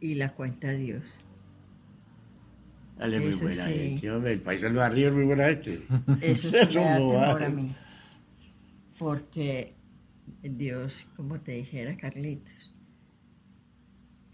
Y 0.00 0.14
la 0.14 0.34
cuenta 0.34 0.70
Dios. 0.72 1.18
Dale, 2.96 3.20
muy 3.20 3.30
Eso 3.30 3.42
buena 3.42 3.66
sí. 3.66 3.72
gente, 3.74 4.10
hombre, 4.10 4.32
el 4.32 4.40
paisano 4.40 4.80
de 4.80 4.86
arriba 4.86 5.08
es 5.10 5.14
muy 5.14 5.24
buena 5.24 5.46
gente. 5.48 5.86
Eso 6.20 6.48
sí 6.50 6.56
Eso 6.56 6.80
me 6.80 6.84
da 6.86 7.00
temor 7.12 7.42
a 7.42 7.48
mí. 7.50 7.74
Porque 8.98 9.74
Dios, 10.42 11.08
como 11.16 11.40
te 11.40 11.52
dijera 11.52 11.96
Carlitos, 11.96 12.74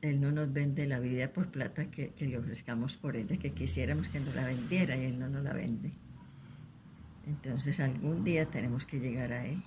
Él 0.00 0.21
no 0.21 0.31
nos 0.33 0.52
vende 0.52 0.87
la 0.87 1.00
vida 1.00 1.33
por 1.33 1.50
plata 1.50 1.91
que, 1.91 2.11
que 2.14 2.26
le 2.26 2.38
ofrezcamos 2.38 2.97
por 2.97 3.17
ella, 3.17 3.37
que 3.38 3.52
quisiéramos 3.52 4.09
que 4.09 4.21
nos 4.21 4.35
la 4.35 4.47
vendiera 4.47 4.97
y 4.97 5.05
Él 5.07 5.19
no 5.19 5.29
nos 5.29 5.43
la 5.45 5.52
vende. 5.55 5.93
Entonces 7.26 7.79
algún 7.81 8.25
día 8.25 8.47
tenemos 8.50 8.85
que 8.87 8.99
llegar 9.00 9.33
a 9.33 9.47
Él. 9.47 9.62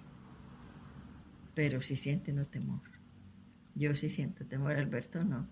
Pero 1.54 1.82
si 1.82 1.96
siente 1.96 2.34
no 2.34 2.46
temor. 2.46 2.82
Yo 3.76 3.96
sí 3.96 4.10
siento 4.10 4.46
temor, 4.46 4.74
Alberto 4.78 5.24
no. 5.24 5.48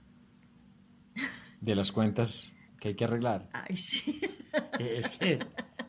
De 1.62 1.76
las 1.76 1.92
cuentas 1.92 2.54
que 2.80 2.90
hay 2.90 2.96
que 2.96 3.06
arreglar. 3.06 3.50
Ay, 3.54 3.78
sí. 3.78 4.20
Es 4.80 5.10
que, 5.18 5.40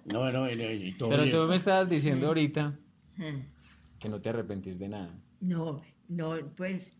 no, 0.05 0.31
no, 0.31 0.49
y- 0.51 0.63
y 0.89 0.93
todo 0.97 1.09
Pero 1.11 1.23
bien. 1.25 1.35
tú 1.35 1.43
me 1.49 1.57
estabas 1.57 1.89
diciendo 1.89 2.29
ahorita 2.29 2.79
Ah. 3.19 3.33
que 3.99 4.09
no 4.09 4.21
te 4.21 4.29
arrepentís 4.29 4.79
de 4.79 4.89
nada. 4.89 5.15
No, 5.41 5.83
no, 6.09 6.35
pues 6.57 6.97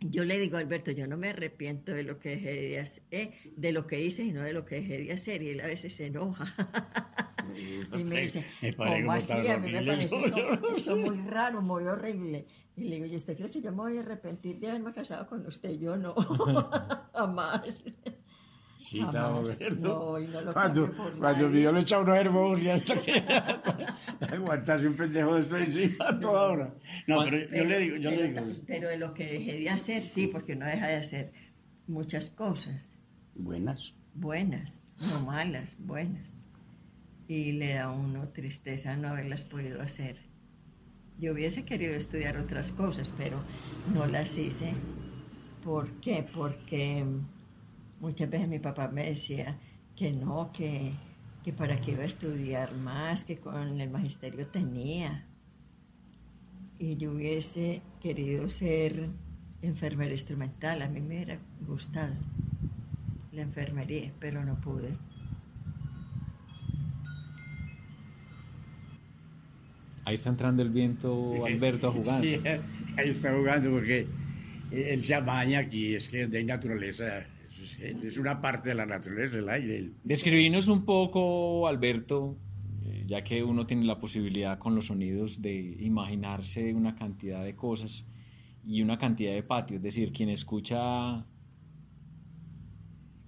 yo 0.00 0.24
le 0.24 0.38
digo 0.38 0.56
a 0.56 0.60
Alberto, 0.60 0.90
yo 0.92 1.06
no 1.08 1.16
me 1.16 1.30
arrepiento 1.30 1.92
de 1.92 2.04
lo 2.04 2.18
que 2.20 2.30
dejé 2.30 2.54
de 2.54 2.80
hacer, 2.80 3.02
eh, 3.10 3.52
de 3.56 3.72
lo 3.72 3.86
que 3.88 4.00
hice, 4.04 4.22
sino 4.24 4.42
de 4.42 4.52
lo 4.52 4.64
que 4.64 4.76
dejé 4.76 4.98
de 5.02 5.12
hacer. 5.12 5.42
Y 5.42 5.50
él 5.50 5.60
a 5.60 5.66
veces 5.66 5.94
se 5.96 6.06
enoja. 6.06 6.44
y 7.58 8.04
me 8.04 8.20
dice, 8.20 8.44
Me 8.62 8.72
parece 8.72 8.76
¿cómo 8.76 9.06
como 9.06 9.12
así? 9.12 9.48
A 9.48 9.58
mí 9.58 9.72
me 9.72 9.82
parece 9.82 10.16
eso. 10.76 10.96
muy 10.96 11.16
raro, 11.28 11.62
muy 11.62 11.84
horrible. 11.84 12.46
Y 12.76 12.84
le 12.84 12.96
digo, 12.96 13.06
¿y 13.06 13.16
usted 13.16 13.36
cree 13.36 13.50
que 13.50 13.60
yo 13.60 13.70
me 13.72 13.78
voy 13.78 13.96
a 13.96 14.00
arrepentir 14.00 14.58
de 14.60 14.70
haberme 14.70 14.92
casado 14.92 15.26
con 15.26 15.44
usted? 15.46 15.78
Yo 15.78 15.96
no, 15.96 16.14
jamás. 17.14 17.84
Sí, 18.76 19.00
Roberto. 19.00 19.74
No, 19.80 20.20
y 20.20 20.28
no 20.28 20.40
lo 20.40 20.52
cuando 20.52 20.92
cuando 21.18 21.50
yo 21.50 21.72
le 21.72 21.80
echaba 21.80 22.04
unos 22.04 22.16
hermosos 22.16 22.62
y 22.62 22.70
hasta 22.70 22.94
que 23.02 23.24
aguantarse 24.34 24.86
un 24.86 24.94
pendejo 24.94 25.34
de 25.34 25.40
esto 25.40 25.56
encima 25.56 26.20
toda 26.20 26.42
hora. 26.44 26.74
No, 27.08 27.24
pero 27.24 27.38
yo 27.38 27.64
le 27.64 27.78
digo, 27.80 27.96
yo 27.96 28.10
le 28.10 28.16
pero, 28.28 28.46
digo, 28.46 28.60
pero 28.66 28.96
lo 28.96 29.14
que 29.14 29.26
dejé 29.26 29.58
de 29.58 29.68
hacer, 29.68 30.02
sí, 30.04 30.28
porque 30.28 30.54
no 30.54 30.64
deja 30.64 30.86
de 30.86 30.96
hacer 30.96 31.32
muchas 31.88 32.30
cosas 32.30 32.94
buenas. 33.34 33.94
buenas, 34.14 34.80
no 35.00 35.26
malas, 35.26 35.76
buenas. 35.80 36.37
Y 37.28 37.52
le 37.52 37.74
da 37.74 37.84
a 37.84 37.90
uno 37.92 38.28
tristeza 38.30 38.96
no 38.96 39.08
haberlas 39.08 39.44
podido 39.44 39.80
hacer. 39.80 40.16
Yo 41.20 41.32
hubiese 41.32 41.64
querido 41.64 41.94
estudiar 41.94 42.36
otras 42.36 42.72
cosas, 42.72 43.12
pero 43.16 43.38
no 43.94 44.06
las 44.06 44.36
hice. 44.36 44.72
¿Por 45.62 45.90
qué? 46.00 46.26
Porque 46.34 47.04
muchas 48.00 48.30
veces 48.30 48.48
mi 48.48 48.58
papá 48.58 48.88
me 48.88 49.06
decía 49.06 49.58
que 49.94 50.10
no, 50.10 50.50
que, 50.52 50.92
que 51.44 51.52
para 51.52 51.80
qué 51.80 51.92
iba 51.92 52.02
a 52.02 52.06
estudiar 52.06 52.72
más, 52.76 53.24
que 53.24 53.38
con 53.38 53.80
el 53.80 53.90
magisterio 53.90 54.46
tenía. 54.46 55.26
Y 56.78 56.96
yo 56.96 57.12
hubiese 57.12 57.82
querido 58.00 58.48
ser 58.48 59.10
enfermera 59.62 60.12
instrumental, 60.12 60.82
a 60.82 60.88
mí 60.88 61.00
me 61.00 61.16
hubiera 61.16 61.38
gustado 61.66 62.14
la 63.32 63.42
enfermería, 63.42 64.12
pero 64.20 64.44
no 64.44 64.60
pude. 64.60 64.96
Ahí 70.08 70.14
está 70.14 70.30
entrando 70.30 70.62
el 70.62 70.70
viento 70.70 71.44
Alberto 71.44 71.88
a 71.88 71.92
jugar. 71.98 72.22
Sí, 72.22 72.36
ahí 72.96 73.10
está 73.10 73.36
jugando 73.36 73.68
porque 73.70 74.06
él 74.72 75.04
se 75.04 75.14
amaña 75.14 75.58
aquí, 75.58 75.94
es 75.94 76.08
que 76.08 76.26
de 76.26 76.42
naturaleza, 76.44 77.26
es- 77.78 78.16
una 78.16 78.40
parte 78.40 78.70
de 78.70 78.74
la 78.74 78.86
naturaleza, 78.86 79.36
el 79.36 79.50
aire. 79.50 79.90
Describinos 80.04 80.66
un 80.68 80.86
poco, 80.86 81.68
Alberto, 81.68 82.38
eh, 82.86 83.04
ya 83.06 83.22
que 83.22 83.44
uno 83.44 83.66
tiene 83.66 83.84
la 83.84 83.98
posibilidad 83.98 84.58
con 84.58 84.74
los 84.74 84.86
sonidos 84.86 85.42
de 85.42 85.76
imaginarse 85.80 86.72
una 86.72 86.94
cantidad 86.94 87.44
de 87.44 87.54
cosas 87.54 88.06
y 88.64 88.80
una 88.80 88.96
cantidad 88.96 89.34
de 89.34 89.42
patios. 89.42 89.76
Es 89.76 89.82
decir, 89.82 90.10
quien 90.10 90.30
escucha, 90.30 91.26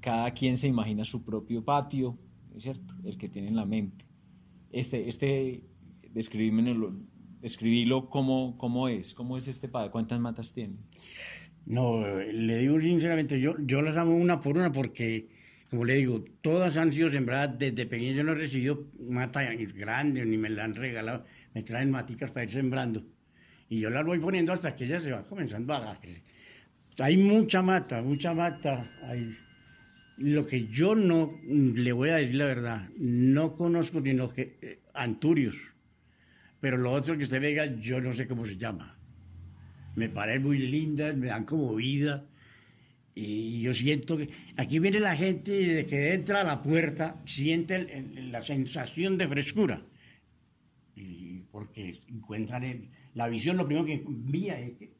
cada 0.00 0.30
quien 0.32 0.56
se 0.56 0.66
imagina 0.66 1.04
su 1.04 1.22
propio 1.26 1.62
patio, 1.62 2.16
¿es 2.56 2.62
cierto? 2.62 2.94
El 3.04 3.18
que 3.18 3.28
tiene 3.28 3.48
en 3.48 3.56
la 3.56 3.66
mente. 3.66 4.06
Este, 4.72 5.08
este, 5.10 5.62
describímelo, 6.12 6.94
describílo 7.40 8.08
cómo, 8.08 8.56
cómo 8.58 8.88
es, 8.88 9.14
cómo 9.14 9.36
es 9.36 9.48
este 9.48 9.68
patio, 9.68 9.90
cuántas 9.90 10.20
matas 10.20 10.52
tiene. 10.52 10.76
No, 11.66 12.04
le 12.18 12.58
digo 12.58 12.80
sinceramente, 12.80 13.40
yo, 13.40 13.54
yo 13.60 13.82
las 13.82 13.96
amo 13.96 14.16
una 14.16 14.40
por 14.40 14.56
una 14.56 14.72
porque, 14.72 15.28
como 15.70 15.84
le 15.84 15.94
digo, 15.94 16.24
todas 16.40 16.76
han 16.76 16.92
sido 16.92 17.10
sembradas 17.10 17.58
desde 17.58 17.86
pequeño. 17.86 18.12
Yo 18.12 18.24
no 18.24 18.32
he 18.32 18.36
recibido 18.36 18.88
mata 19.08 19.42
grande 19.54 20.24
ni 20.24 20.36
me 20.36 20.48
la 20.48 20.64
han 20.64 20.74
regalado. 20.74 21.24
Me 21.54 21.62
traen 21.62 21.90
maticas 21.90 22.30
para 22.30 22.44
ir 22.44 22.52
sembrando. 22.52 23.04
Y 23.68 23.78
yo 23.78 23.90
las 23.90 24.04
voy 24.04 24.18
poniendo 24.18 24.52
hasta 24.52 24.74
que 24.74 24.84
ella 24.84 25.00
se 25.00 25.12
va 25.12 25.22
comenzando 25.22 25.72
a... 25.74 25.96
Hay 26.98 27.16
mucha 27.16 27.62
mata, 27.62 28.02
mucha 28.02 28.34
mata. 28.34 28.84
Lo 30.18 30.46
que 30.46 30.66
yo 30.66 30.94
no, 30.94 31.30
le 31.48 31.92
voy 31.92 32.10
a 32.10 32.16
decir 32.16 32.34
la 32.34 32.46
verdad, 32.46 32.88
no 32.98 33.54
conozco 33.54 34.02
sino 34.02 34.28
que 34.28 34.58
eh, 34.60 34.80
anturios. 34.92 35.56
Pero 36.60 36.76
lo 36.76 36.92
otro 36.92 37.16
que 37.16 37.24
usted 37.24 37.40
vea, 37.40 37.66
yo 37.80 38.00
no 38.00 38.12
sé 38.12 38.26
cómo 38.26 38.44
se 38.44 38.56
llama 38.56 38.96
me 39.94 40.08
parecen 40.08 40.42
muy 40.42 40.58
lindas, 40.58 41.16
me 41.16 41.26
dan 41.28 41.44
como 41.44 41.74
vida. 41.74 42.26
Y 43.14 43.60
yo 43.60 43.74
siento 43.74 44.16
que 44.16 44.30
aquí 44.56 44.78
viene 44.78 45.00
la 45.00 45.16
gente 45.16 45.52
y 45.60 45.64
de 45.66 45.84
que 45.86 46.14
entra 46.14 46.40
a 46.40 46.44
la 46.44 46.62
puerta, 46.62 47.20
siente 47.26 48.06
la 48.30 48.42
sensación 48.42 49.18
de 49.18 49.28
frescura. 49.28 49.82
Porque 51.50 52.00
encuentran 52.08 52.62
el- 52.64 52.88
la 53.14 53.26
visión, 53.28 53.56
lo 53.56 53.66
primero 53.66 53.84
que 53.84 53.94
envía 53.94 54.60
es 54.60 54.72
que. 54.78 54.90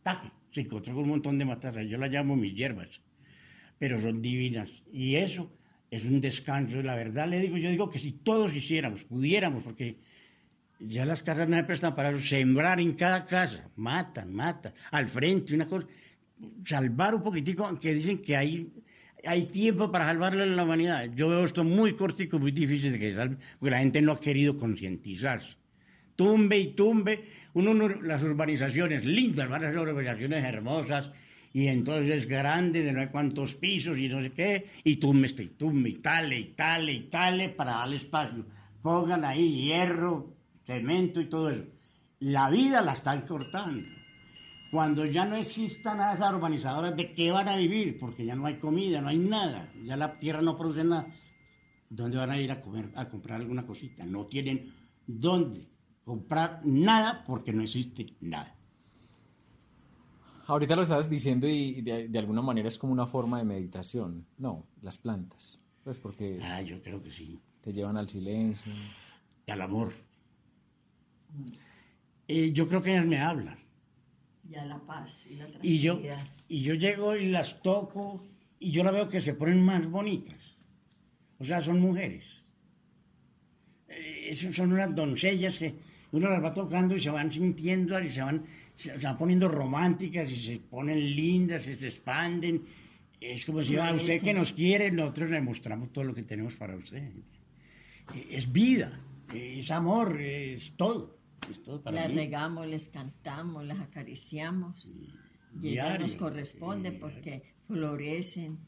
Se 0.52 0.62
encontró 0.62 0.95
con 0.95 1.05
un 1.05 1.11
montón 1.11 1.38
de 1.38 1.45
matarras, 1.45 1.87
yo 1.88 1.97
las 1.97 2.11
llamo 2.11 2.35
mis 2.35 2.57
hierbas, 2.57 3.00
pero 3.79 4.00
son 4.00 4.21
divinas. 4.21 4.69
Y 4.93 5.14
eso 5.14 5.49
es 5.93 6.05
un 6.05 6.21
descanso. 6.21 6.83
La 6.83 6.97
verdad 6.97 7.29
le 7.29 7.38
digo, 7.38 7.57
yo 7.57 7.71
digo 7.71 7.88
que 7.88 8.00
si 8.00 8.11
todos 8.11 8.52
hiciéramos, 8.52 9.05
pudiéramos, 9.05 9.62
porque 9.62 9.99
ya 10.80 11.04
las 11.04 11.22
casas 11.22 11.49
no 11.49 11.56
se 11.56 11.64
prestan 11.64 11.94
para 11.94 12.10
eso. 12.10 12.20
Sembrar 12.26 12.80
en 12.80 12.92
cada 12.94 13.25
casa, 13.25 13.68
matan, 13.76 14.32
matan, 14.32 14.72
al 14.90 15.08
frente, 15.08 15.54
una 15.54 15.66
cosa. 15.66 15.87
Salvar 16.64 17.14
un 17.14 17.22
poquitico, 17.22 17.66
aunque 17.66 17.94
dicen 17.94 18.18
que 18.22 18.37
hay, 18.37 18.72
hay 19.25 19.46
tiempo 19.46 19.92
para 19.92 20.06
salvarle 20.06 20.42
a 20.42 20.46
la 20.46 20.64
humanidad. 20.64 21.10
Yo 21.14 21.28
veo 21.28 21.44
esto 21.44 21.64
muy 21.64 21.94
cortico, 21.94 22.38
muy 22.38 22.50
difícil 22.50 22.92
de 22.92 22.99
que 22.99 23.14
salve, 23.14 23.37
porque 23.58 23.70
la 23.70 23.78
gente 23.78 24.00
no 24.00 24.12
ha 24.12 24.20
querido 24.20 24.56
concientizarse. 24.56 25.56
Tumbe 26.16 26.58
y 26.58 26.66
tumbe, 26.75 27.25
uno, 27.54 27.72
no- 27.75 27.88
las 27.88 28.22
urbanizaciones 28.22 29.04
lindas, 29.04 29.49
van 29.49 29.64
a 29.64 29.70
ser 29.70 29.78
urbanizaciones 29.78 30.44
hermosas, 30.44 31.10
y 31.52 31.66
entonces 31.66 32.26
grande, 32.26 32.82
de 32.82 32.92
no 32.92 33.00
sé 33.00 33.08
cuántos 33.08 33.54
pisos 33.54 33.96
y 33.99 34.08
no 34.08 34.22
sé 34.22 34.30
qué, 34.30 34.66
y 34.84 34.96
tumbe 34.96 35.26
este, 35.26 35.44
y 35.44 35.49
tumbe, 35.49 35.90
y 35.90 35.94
tale, 35.94 36.38
y 36.38 36.44
tale, 36.54 36.92
y 36.92 37.00
tale, 37.08 37.49
para 37.50 37.72
darle 37.72 37.96
espacio. 37.96 38.46
Pongan 38.82 39.25
ahí 39.25 39.64
hierro, 39.64 40.37
cemento 40.70 41.20
y 41.20 41.28
todo 41.28 41.50
eso. 41.50 41.64
La 42.20 42.50
vida 42.50 42.80
la 42.82 42.92
están 42.92 43.22
cortando. 43.22 43.82
Cuando 44.70 45.04
ya 45.04 45.24
no 45.24 45.34
exista 45.36 45.94
nada 45.94 46.10
de 46.10 46.16
esas 46.16 46.32
urbanizadoras, 46.32 46.94
¿de 46.96 47.12
qué 47.12 47.32
van 47.32 47.48
a 47.48 47.56
vivir? 47.56 47.98
Porque 47.98 48.24
ya 48.24 48.36
no 48.36 48.46
hay 48.46 48.58
comida, 48.58 49.00
no 49.00 49.08
hay 49.08 49.18
nada. 49.18 49.68
Ya 49.84 49.96
la 49.96 50.18
tierra 50.20 50.42
no 50.42 50.56
produce 50.56 50.84
nada. 50.84 51.06
¿Dónde 51.88 52.16
van 52.18 52.30
a 52.30 52.38
ir 52.40 52.52
a 52.52 52.60
comer, 52.60 52.88
a 52.94 53.08
comprar 53.08 53.40
alguna 53.40 53.66
cosita? 53.66 54.04
No 54.06 54.26
tienen 54.26 54.72
dónde 55.08 55.66
comprar 56.04 56.60
nada 56.64 57.24
porque 57.26 57.52
no 57.52 57.62
existe 57.62 58.06
nada. 58.20 58.54
Ahorita 60.46 60.74
lo 60.76 60.82
estabas 60.82 61.08
diciendo 61.08 61.48
y 61.48 61.80
de, 61.80 62.08
de 62.08 62.18
alguna 62.18 62.42
manera 62.42 62.68
es 62.68 62.78
como 62.78 62.92
una 62.92 63.06
forma 63.06 63.38
de 63.38 63.44
meditación. 63.44 64.26
No, 64.38 64.66
las 64.82 64.98
plantas. 64.98 65.60
Pues 65.84 65.98
porque 65.98 66.38
Ah, 66.42 66.60
yo 66.62 66.80
creo 66.82 67.00
que 67.02 67.10
sí. 67.12 67.40
te 67.62 67.72
llevan 67.72 67.96
al 67.96 68.08
silencio. 68.08 68.72
Y 69.46 69.50
al 69.50 69.62
amor. 69.62 69.92
Eh, 72.28 72.52
yo 72.52 72.68
creo 72.68 72.80
que 72.82 72.92
ellas 72.92 73.06
me 73.06 73.18
hablan. 73.18 73.58
Y 74.49 74.54
a 74.56 74.64
la 74.64 74.78
paz 74.80 75.26
y 75.28 75.34
la 75.37 75.49
Y 75.62 75.78
yo, 75.80 75.94
tranquilidad. 75.94 76.26
y 76.49 76.62
yo 76.62 76.75
llego 76.75 77.16
y 77.16 77.26
las 77.30 77.60
toco 77.62 78.25
y 78.58 78.70
yo 78.72 78.82
la 78.84 78.90
veo 78.90 79.08
que 79.08 79.20
se 79.20 79.34
ponen 79.34 79.62
más 79.62 79.87
bonitas. 79.88 80.56
O 81.38 81.44
sea, 81.44 81.60
son 81.60 81.80
mujeres. 81.80 82.25
Eh, 83.88 84.34
son 84.52 84.72
unas 84.72 84.94
doncellas 84.94 85.58
que 85.58 85.75
uno 86.12 86.28
las 86.28 86.42
va 86.42 86.52
tocando 86.54 86.94
y 86.96 87.00
se 87.00 87.10
van 87.10 87.30
sintiendo 87.32 88.00
y 88.02 88.10
se 88.10 88.20
van, 88.20 88.44
se, 88.75 88.99
se 88.99 89.06
van 89.06 89.16
poniendo 89.18 89.49
románticas 89.49 90.30
y 90.30 90.37
se 90.37 90.58
ponen 90.58 90.99
lindas 91.16 91.66
y 91.66 91.75
se 91.76 91.88
expanden. 91.88 92.64
Es 93.20 93.44
como 93.44 93.62
si, 93.64 93.76
a 93.76 93.92
usted 93.92 94.22
que 94.22 94.32
nos 94.34 94.52
quiere, 94.52 94.90
nosotros 94.90 95.30
le 95.30 95.40
mostramos 95.40 95.92
todo 95.92 96.04
lo 96.04 96.14
que 96.14 96.22
tenemos 96.22 96.56
para 96.56 96.76
usted. 96.76 97.02
Eh, 98.14 98.26
Es 98.30 98.50
vida, 98.50 98.99
es 99.32 99.70
amor, 99.70 100.20
es 100.20 100.72
todo. 100.76 101.19
Es 101.50 101.62
todo 101.62 101.82
para 101.82 101.97
las 101.97 102.09
mí. 102.09 102.14
regamos, 102.16 102.66
les 102.66 102.88
cantamos, 102.88 103.64
las 103.64 103.80
acariciamos. 103.80 104.92
Y 105.61 105.70
Diario, 105.70 106.06
nos 106.06 106.16
corresponde 106.16 106.90
sí, 106.90 106.97
porque 107.00 107.42
florecen, 107.66 108.59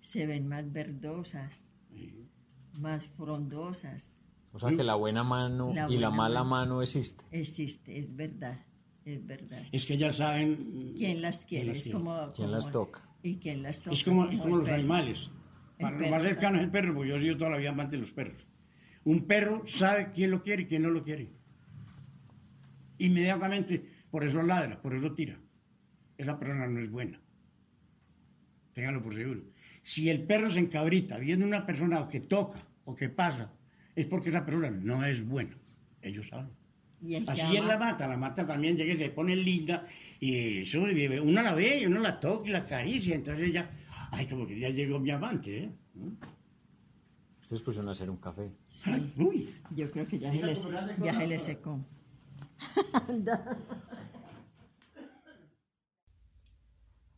se 0.00 0.26
ven 0.26 0.48
más 0.48 0.70
verdosas, 0.72 1.68
Sí. 1.94 2.28
más 2.74 3.06
frondosas. 3.16 4.16
O 4.52 4.58
sea 4.58 4.70
que 4.70 4.82
la 4.84 4.94
buena 4.94 5.22
mano 5.24 5.72
La 5.74 5.88
y 5.90 5.96
la 5.98 6.08
buena 6.08 6.10
mala 6.10 6.44
mano. 6.44 6.50
mano 6.74 6.82
existe. 6.82 7.24
Existe, 7.30 7.98
es 7.98 8.14
verdad, 8.14 8.64
es 9.04 9.24
verdad. 9.26 9.62
Es 9.72 9.84
que 9.86 9.96
ya 9.98 10.12
saben. 10.12 10.94
¿Quién 10.96 11.20
las 11.22 11.44
quiere? 11.44 11.66
las 11.68 11.76
es 11.78 11.82
quiere. 11.84 11.98
como, 11.98 12.16
¿Quién 12.28 12.46
como- 12.48 12.48
las 12.48 12.70
toca? 12.70 13.08
¿Y 13.22 13.36
quién 13.38 13.62
las 13.62 13.78
toca? 13.78 13.92
Es 13.92 14.04
como, 14.04 14.22
como 14.26 14.30
el 14.32 14.50
los 14.60 14.62
perro. 14.64 14.74
animales. 14.74 15.30
El 15.78 15.82
Para 15.84 15.90
lo 15.96 15.98
perro 16.00 16.10
más 16.12 16.22
cercano 16.22 16.46
sabe. 16.48 16.58
es 16.58 16.64
el 16.64 16.70
perro, 16.70 16.94
porque 16.94 17.08
yo 17.10 17.16
he 17.16 17.20
sido 17.20 17.36
toda 17.36 17.50
la 17.50 17.56
vida 17.58 17.70
amante 17.70 17.96
de 17.96 18.02
los 18.02 18.12
perros. 18.12 18.46
Un 19.04 19.26
perro 19.26 19.62
sabe 19.66 20.12
quién 20.12 20.30
lo 20.30 20.42
quiere 20.42 20.62
y 20.62 20.66
quién 20.66 20.82
no 20.82 20.90
lo 20.90 21.02
quiere. 21.02 21.30
Inmediatamente, 22.98 23.84
por 24.10 24.24
eso 24.24 24.42
ladra, 24.42 24.80
por 24.80 24.94
eso 24.94 25.12
tira. 25.12 25.38
Esa 26.16 26.36
persona 26.36 26.66
no 26.66 26.80
es 26.80 26.90
buena. 26.90 27.20
Ténganlo 28.72 29.02
por 29.02 29.14
seguro. 29.14 29.42
Si 29.82 30.08
el 30.08 30.24
perro 30.24 30.50
se 30.50 30.60
encabrita 30.60 31.18
viendo 31.18 31.44
una 31.44 31.66
persona 31.66 32.06
que 32.06 32.20
toca 32.20 32.66
o 32.84 32.94
que 32.94 33.08
pasa, 33.08 33.52
es 33.94 34.06
porque 34.06 34.30
esa 34.30 34.44
persona 34.44 34.70
no 34.70 35.04
es 35.04 35.26
buena. 35.26 35.56
Ellos 36.00 36.28
saben. 36.28 36.50
Y 37.02 37.16
el 37.16 37.24
que 37.24 37.32
Así 37.32 37.56
es 37.56 37.64
la 37.64 37.78
mata, 37.78 38.06
la 38.06 38.16
mata 38.16 38.46
también 38.46 38.76
llega 38.76 38.94
y 38.94 38.98
se 38.98 39.10
pone 39.10 39.34
linda 39.34 39.86
y 40.20 40.62
eso, 40.62 40.88
y 40.88 41.06
uno 41.18 41.42
la 41.42 41.52
ve 41.54 41.80
y 41.80 41.86
uno 41.86 42.00
la 42.00 42.20
toca 42.20 42.48
y 42.48 42.52
la 42.52 42.58
acaricia, 42.58 43.16
entonces 43.16 43.52
ya, 43.52 43.68
ay, 44.12 44.26
como 44.26 44.46
que 44.46 44.58
ya 44.58 44.68
llegó 44.68 45.00
mi 45.00 45.10
amante, 45.10 45.64
¿eh? 45.64 45.70
Ustedes 47.40 47.60
pusieron 47.62 47.88
a 47.88 47.92
hacer 47.92 48.08
un 48.08 48.18
café. 48.18 48.52
Ay, 48.84 49.12
uy, 49.16 49.52
Yo 49.74 49.90
creo 49.90 50.06
que 50.06 50.20
ya 50.20 50.32
se 50.32 50.42
les, 50.42 50.62
ya 51.02 51.18
se 51.18 51.26
les 51.26 51.42
secó. 51.42 51.84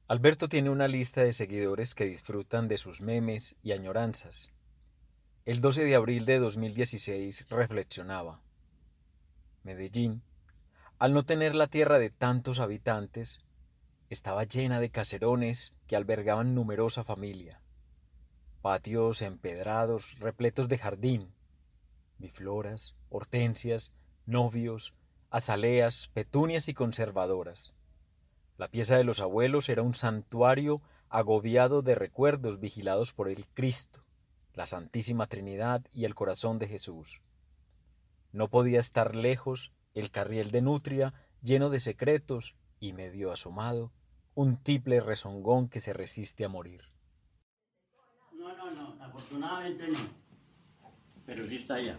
Alberto 0.07 0.49
tiene 0.49 0.71
una 0.71 0.87
lista 0.87 1.23
de 1.23 1.33
seguidores 1.33 1.95
que 1.95 2.05
disfrutan 2.05 2.69
de 2.69 2.77
sus 2.77 3.01
memes 3.01 3.57
y 3.63 3.73
añoranzas. 3.73 4.51
El 5.47 5.61
12 5.61 5.85
de 5.85 5.95
abril 5.95 6.27
de 6.27 6.39
2016 6.39 7.47
reflexionaba. 7.49 8.43
Medellín, 9.63 10.23
al 10.99 11.15
no 11.15 11.25
tener 11.25 11.55
la 11.55 11.67
tierra 11.67 11.99
de 11.99 12.11
tantos 12.11 12.61
habitantes, 12.61 13.41
estaba 14.11 14.45
llena 14.45 14.79
de 14.79 14.91
caserones 14.91 15.75
que 15.87 15.97
albergaban 15.97 16.55
numerosa 16.55 17.03
familia, 17.03 17.61
patios 18.63 19.23
empedrados 19.23 20.19
repletos 20.21 20.69
de 20.69 20.79
jardín, 20.79 21.35
bifloras, 22.19 22.95
hortensias, 23.09 23.93
novios, 24.27 24.95
azaleas, 25.35 26.07
petunias 26.15 26.69
y 26.69 26.75
conservadoras. 26.75 27.75
La 28.57 28.69
pieza 28.69 28.97
de 28.97 29.03
los 29.03 29.19
abuelos 29.19 29.69
era 29.69 29.83
un 29.83 29.93
santuario 29.93 30.81
agobiado 31.09 31.83
de 31.83 31.97
recuerdos 31.97 32.61
vigilados 32.61 33.13
por 33.13 33.29
el 33.29 33.49
Cristo, 33.49 34.05
la 34.53 34.65
Santísima 34.65 35.27
Trinidad 35.27 35.85
y 35.91 36.05
el 36.05 36.15
corazón 36.15 36.61
de 36.61 36.69
Jesús. 36.69 37.21
No 38.31 38.49
podía 38.49 38.79
estar 38.79 39.17
lejos 39.17 39.73
el 39.93 40.13
carriel 40.13 40.53
de 40.53 40.63
Nutria 40.63 41.15
lleno 41.43 41.69
de 41.69 41.81
secretos 41.81 42.55
y 42.79 42.93
medio 42.93 43.33
asomado, 43.33 43.91
un 44.37 44.57
tiple 44.57 45.01
rezongón 45.01 45.69
que 45.69 45.81
se 45.81 45.93
resiste 45.93 46.45
a 46.45 46.49
morir. 46.49 46.83
No, 48.33 48.57
no, 48.57 48.71
no, 48.71 49.05
afortunadamente 49.05 49.89
no. 49.89 49.99
Pero 51.27 51.49
sí 51.49 51.57
está 51.57 51.75
allá. 51.75 51.99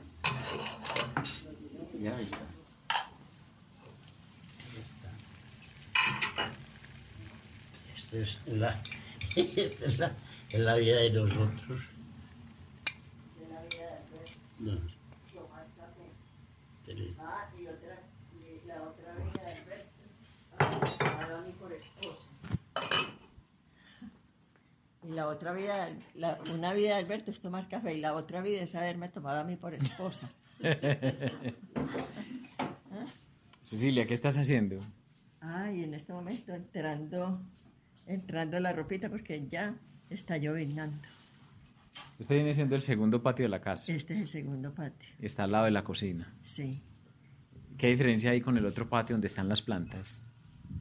Ya 2.00 2.22
está. 2.22 2.55
Esta 8.12 8.18
es 8.18 8.48
la, 8.48 8.82
esta 9.36 9.86
es 9.86 9.98
la, 10.00 10.12
es 10.50 10.60
la 10.60 10.76
vida 10.76 10.98
de 10.98 11.10
nosotros. 11.12 11.82
No. 14.60 14.80
Y 25.04 25.10
la 25.10 25.28
otra 25.28 25.54
vida, 25.54 25.90
la- 26.16 26.40
una 26.54 26.74
vida 26.74 26.88
de 26.90 26.94
Alberto 26.96 27.30
es 27.32 27.40
tomar 27.40 27.68
café 27.70 27.94
y 27.94 28.02
la 28.02 28.14
otra 28.16 28.42
vida 28.42 28.62
es 28.62 28.74
haberme 28.74 29.08
tomado 29.10 29.40
a 29.42 29.44
mí 29.44 29.56
por 29.56 29.74
esposa. 29.76 30.30
Cecilia, 33.64 34.06
¿qué 34.06 34.14
estás 34.16 34.38
haciendo? 34.38 34.80
Ay, 35.42 35.84
en 35.84 35.94
este 35.94 36.12
momento 36.14 36.54
entrando, 36.54 37.40
entrando 38.08 38.60
la 38.60 38.72
ropita 38.74 39.10
porque 39.10 39.48
ya 39.48 39.76
está 40.10 40.38
llovinando. 40.38 41.08
Este 42.20 42.36
viene 42.36 42.54
siendo 42.54 42.76
el 42.76 42.82
segundo 42.82 43.22
patio 43.24 43.44
de 43.46 43.50
la 43.50 43.62
casa. 43.62 43.92
Este 43.92 44.14
es 44.16 44.22
el 44.22 44.28
segundo 44.28 44.74
patio. 44.74 45.10
Está 45.20 45.44
al 45.46 45.52
lado 45.52 45.66
de 45.66 45.72
la 45.72 45.84
cocina. 45.84 46.34
Sí, 46.44 46.82
¿Qué 47.78 47.88
diferencia 47.88 48.32
hay 48.32 48.40
con 48.40 48.58
el 48.58 48.66
otro 48.66 48.88
patio 48.88 49.16
donde 49.16 49.28
están 49.28 49.50
las 49.50 49.62
plantas? 49.62 50.22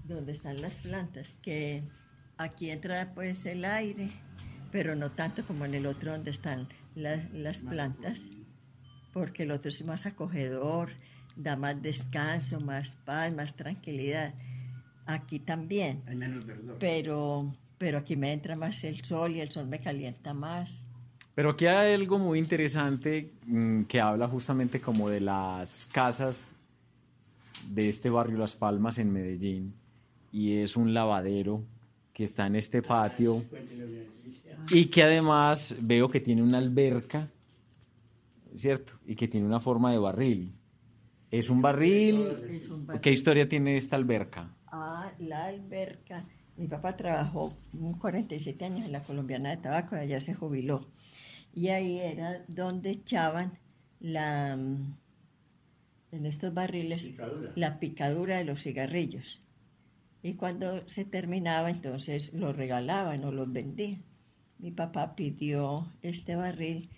donde 0.04 0.32
están 0.32 0.60
las 0.60 0.74
plantas, 0.74 1.36
que 1.42 1.82
aquí 2.36 2.70
entra 2.70 3.12
pues 3.14 3.46
el 3.46 3.64
aire, 3.64 4.10
pero 4.70 4.94
no 4.94 5.10
tanto 5.12 5.44
como 5.46 5.64
en 5.64 5.74
el 5.74 5.86
otro 5.86 6.12
donde 6.12 6.30
están 6.30 6.68
la- 6.94 7.26
las 7.32 7.62
plantas, 7.62 8.28
porque 9.12 9.44
el 9.44 9.50
otro 9.50 9.70
es 9.70 9.82
más 9.84 10.04
acogedor, 10.04 10.90
da 11.36 11.56
más 11.56 11.80
descanso, 11.80 12.60
más 12.60 12.96
paz, 13.04 13.32
más 13.34 13.56
tranquilidad. 13.56 14.34
Aquí 15.06 15.38
también, 15.40 16.02
Hay 16.06 16.16
menos 16.16 16.46
verdor. 16.46 16.76
pero, 16.78 17.52
pero 17.78 17.98
aquí 17.98 18.16
me 18.16 18.32
entra 18.32 18.56
más 18.56 18.82
el 18.84 19.04
sol 19.04 19.36
y 19.36 19.40
el 19.40 19.50
sol 19.50 19.66
me 19.66 19.78
calienta 19.80 20.32
más. 20.34 20.86
Pero 21.34 21.50
aquí 21.50 21.66
hay 21.66 21.94
algo 21.94 22.18
muy 22.18 22.38
interesante 22.38 23.32
mm, 23.46 23.82
que 23.84 24.00
habla 24.00 24.28
justamente 24.28 24.80
como 24.80 25.10
de 25.10 25.20
las 25.20 25.86
casas 25.86 26.56
de 27.70 27.88
este 27.88 28.08
barrio 28.10 28.38
Las 28.38 28.54
Palmas 28.54 28.98
en 28.98 29.12
Medellín 29.12 29.74
y 30.32 30.58
es 30.58 30.76
un 30.76 30.94
lavadero 30.94 31.62
que 32.12 32.24
está 32.24 32.46
en 32.46 32.56
este 32.56 32.82
patio 32.82 33.44
y 34.70 34.86
que 34.86 35.02
además 35.02 35.76
veo 35.80 36.08
que 36.08 36.20
tiene 36.20 36.42
una 36.42 36.58
alberca, 36.58 37.28
¿cierto? 38.54 38.92
Y 39.06 39.16
que 39.16 39.28
tiene 39.28 39.46
una 39.46 39.60
forma 39.60 39.90
de 39.90 39.98
barril. 39.98 40.52
¿Es 41.30 41.50
un 41.50 41.60
barril? 41.60 42.28
Es 42.48 42.68
un 42.68 42.86
barril. 42.86 43.00
¿Qué 43.00 43.10
historia 43.10 43.48
tiene 43.48 43.76
esta 43.76 43.96
alberca? 43.96 44.54
Ah, 44.76 45.12
la 45.20 45.44
alberca. 45.44 46.26
Mi 46.56 46.66
papá 46.66 46.96
trabajó 46.96 47.56
un 47.72 47.96
47 47.96 48.64
años 48.64 48.86
en 48.86 48.90
la 48.90 49.04
Colombiana 49.04 49.50
de 49.50 49.58
Tabaco, 49.58 49.94
allá 49.94 50.20
se 50.20 50.34
jubiló. 50.34 50.88
Y 51.54 51.68
ahí 51.68 52.00
era 52.00 52.44
donde 52.48 52.90
echaban 52.90 53.56
la, 54.00 54.56
mm, 54.56 54.96
en 56.10 56.26
estos 56.26 56.52
barriles 56.52 57.10
Picadura. 57.10 57.52
la 57.54 57.78
picadura 57.78 58.38
de 58.38 58.44
los 58.44 58.62
cigarrillos. 58.64 59.40
Y 60.24 60.34
cuando 60.34 60.88
se 60.88 61.04
terminaba, 61.04 61.70
entonces 61.70 62.32
los 62.34 62.56
regalaban 62.56 63.24
o 63.24 63.30
los 63.30 63.52
vendían. 63.52 64.02
Mi 64.58 64.72
papá 64.72 65.14
pidió 65.14 65.86
este 66.02 66.34
barril 66.34 66.90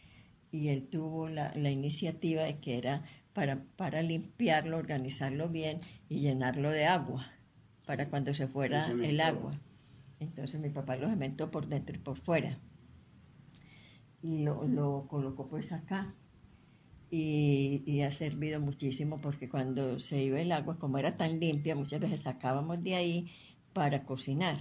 y 0.51 0.69
él 0.69 0.89
tuvo 0.89 1.29
la, 1.29 1.53
la 1.55 1.71
iniciativa 1.71 2.45
de 2.45 2.59
que 2.59 2.79
era 2.79 3.05
para, 3.35 3.65
para 3.77 4.01
limpiarlo, 4.01 4.79
organizarlo 4.79 5.51
bien 5.51 5.81
y 6.09 6.21
llenarlo 6.21 6.71
de 6.71 6.87
agua 6.87 7.36
para 7.87 8.11
cuando 8.11 8.35
se 8.35 8.49
fuera 8.49 8.90
el 8.90 9.20
agua. 9.20 9.59
Entonces 10.20 10.61
mi 10.61 10.70
papá 10.70 10.96
lo 10.96 11.09
cementó 11.09 11.51
por 11.51 11.68
dentro 11.68 11.96
y 11.96 11.99
por 12.01 12.18
fuera. 12.20 12.59
Y 14.22 14.42
lo, 14.44 14.66
lo 14.66 15.07
colocó 15.09 15.49
pues 15.49 15.72
acá. 15.72 16.14
Y, 17.11 17.83
y 17.87 18.03
ha 18.03 18.11
servido 18.11 18.61
muchísimo 18.61 19.20
porque 19.20 19.49
cuando 19.49 20.01
se 20.01 20.22
iba 20.22 20.40
el 20.40 20.53
agua, 20.53 20.79
como 20.79 20.99
era 20.99 21.14
tan 21.16 21.38
limpia, 21.40 21.77
muchas 21.77 22.01
veces 22.01 22.22
sacábamos 22.22 22.83
de 22.83 22.96
ahí 22.96 23.33
para 23.72 24.05
cocinar. 24.05 24.59